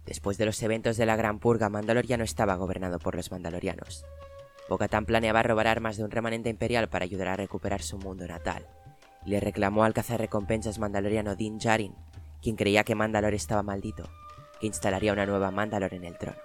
Después 0.06 0.38
de 0.38 0.46
los 0.46 0.62
eventos 0.64 0.98
de 0.98 1.06
la 1.06 1.16
Gran 1.16 1.40
Purga, 1.40 1.70
Mandalor 1.70 2.06
ya 2.06 2.18
no 2.18 2.24
estaba 2.24 2.56
gobernado 2.56 3.00
por 3.00 3.16
los 3.16 3.32
mandalorianos. 3.32 4.06
Bocatán 4.70 5.06
planeaba 5.06 5.44
robar 5.44 5.68
armas 5.68 5.98
de 5.98 6.04
un 6.04 6.12
remanente 6.12 6.50
imperial 6.50 6.90
para 6.90 7.06
ayudar 7.06 7.28
a 7.28 7.36
recuperar 7.36 7.82
su 7.82 7.98
mundo 7.98 8.28
natal, 8.28 8.68
le 9.26 9.40
reclamó 9.40 9.84
al 9.84 9.94
cazarrecompensas 9.94 10.80
mandaloriano 10.80 11.36
Din 11.36 11.58
Djarin, 11.58 11.96
quien 12.42 12.56
creía 12.56 12.84
que 12.84 12.96
Mandalor 12.96 13.34
estaba 13.34 13.64
maldito, 13.64 14.10
que 14.60 14.68
instalaría 14.68 15.14
una 15.14 15.26
nueva 15.26 15.52
Mandalor 15.52 15.94
en 15.94 16.06
el 16.06 16.18
trono. 16.18 16.40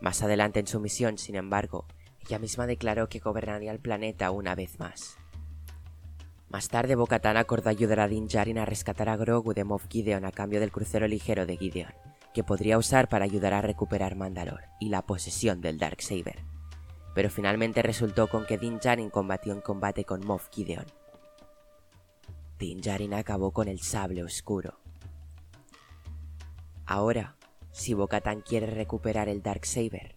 Más 0.00 0.22
adelante 0.22 0.60
en 0.60 0.66
su 0.66 0.78
misión, 0.78 1.18
sin 1.18 1.34
embargo, 1.34 1.86
ella 2.20 2.38
misma 2.38 2.66
declaró 2.66 3.08
que 3.08 3.18
gobernaría 3.18 3.72
el 3.72 3.80
planeta 3.80 4.30
una 4.30 4.54
vez 4.54 4.78
más. 4.78 5.16
Más 6.48 6.68
tarde, 6.68 6.94
Bocatán 6.94 7.36
acordó 7.36 7.70
ayudar 7.70 8.00
a 8.00 8.08
Din 8.08 8.28
Djarin 8.28 8.58
a 8.58 8.64
rescatar 8.64 9.08
a 9.08 9.16
Grogu 9.16 9.52
de 9.52 9.64
Moff 9.64 9.86
Gideon 9.88 10.24
a 10.24 10.32
cambio 10.32 10.60
del 10.60 10.72
crucero 10.72 11.08
ligero 11.08 11.44
de 11.44 11.56
Gideon, 11.56 11.92
que 12.32 12.44
podría 12.44 12.78
usar 12.78 13.08
para 13.08 13.24
ayudar 13.24 13.52
a 13.52 13.62
recuperar 13.62 14.14
Mandalor 14.14 14.62
y 14.80 14.88
la 14.88 15.02
posesión 15.02 15.60
del 15.60 15.78
Darksaber. 15.78 16.44
Pero 17.14 17.30
finalmente 17.30 17.82
resultó 17.82 18.28
con 18.28 18.46
que 18.46 18.58
Din 18.58 18.78
Djarin 18.78 19.10
combatió 19.10 19.52
en 19.52 19.60
combate 19.60 20.04
con 20.04 20.24
Moff 20.24 20.48
Gideon, 20.50 20.86
Din 22.58 22.80
Djarin 22.80 23.12
acabó 23.12 23.50
con 23.50 23.68
el 23.68 23.80
sable 23.80 24.24
oscuro. 24.24 24.78
Ahora, 26.86 27.36
si 27.70 27.92
Bocatan 27.92 28.40
quiere 28.40 28.66
recuperar 28.66 29.28
el 29.28 29.42
Darksaber, 29.42 30.14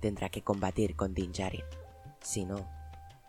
tendrá 0.00 0.30
que 0.30 0.40
combatir 0.40 0.96
con 0.96 1.12
Din 1.12 1.32
Djarin. 1.32 1.64
Si 2.22 2.46
no, 2.46 2.66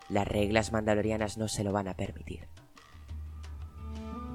las 0.08 0.26
reglas 0.26 0.72
mandalorianas 0.72 1.38
no 1.38 1.48
se 1.48 1.64
lo 1.64 1.72
van 1.72 1.88
a 1.88 1.94
permitir. 1.94 2.48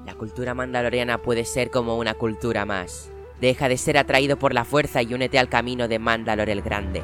La 0.06 0.16
cultura 0.16 0.54
mandaloriana 0.54 1.20
puede 1.20 1.46
ser 1.46 1.70
como 1.70 1.98
una 1.98 2.14
cultura 2.14 2.66
más. 2.66 3.12
Deja 3.40 3.70
de 3.70 3.78
ser 3.78 3.98
atraído 3.98 4.38
por 4.38 4.54
la 4.54 4.66
fuerza 4.66 5.02
y 5.02 5.14
únete 5.14 5.40
al 5.40 5.50
camino 5.50 5.88
de 5.88 6.00
Mandalor 6.00 6.50
el 6.50 6.62
Grande. 6.62 7.02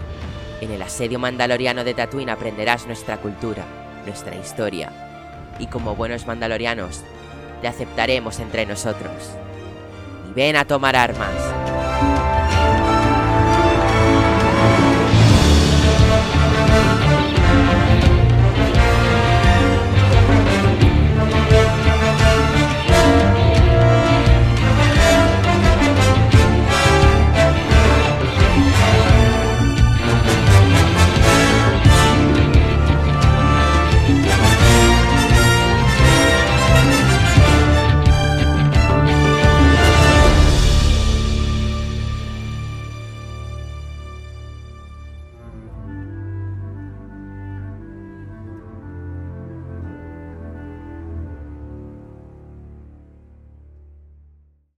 En 0.61 0.71
el 0.71 0.81
asedio 0.81 1.19
mandaloriano 1.19 1.83
de 1.83 1.93
Tatooine 1.93 2.31
aprenderás 2.31 2.85
nuestra 2.87 3.17
cultura, 3.17 3.65
nuestra 4.05 4.35
historia 4.35 5.07
y 5.59 5.67
como 5.67 5.95
buenos 5.95 6.27
mandalorianos, 6.27 7.01
te 7.61 7.67
aceptaremos 7.67 8.39
entre 8.39 8.65
nosotros. 8.65 9.31
Y 10.29 10.33
ven 10.33 10.55
a 10.55 10.65
tomar 10.65 10.95
armas. 10.95 11.66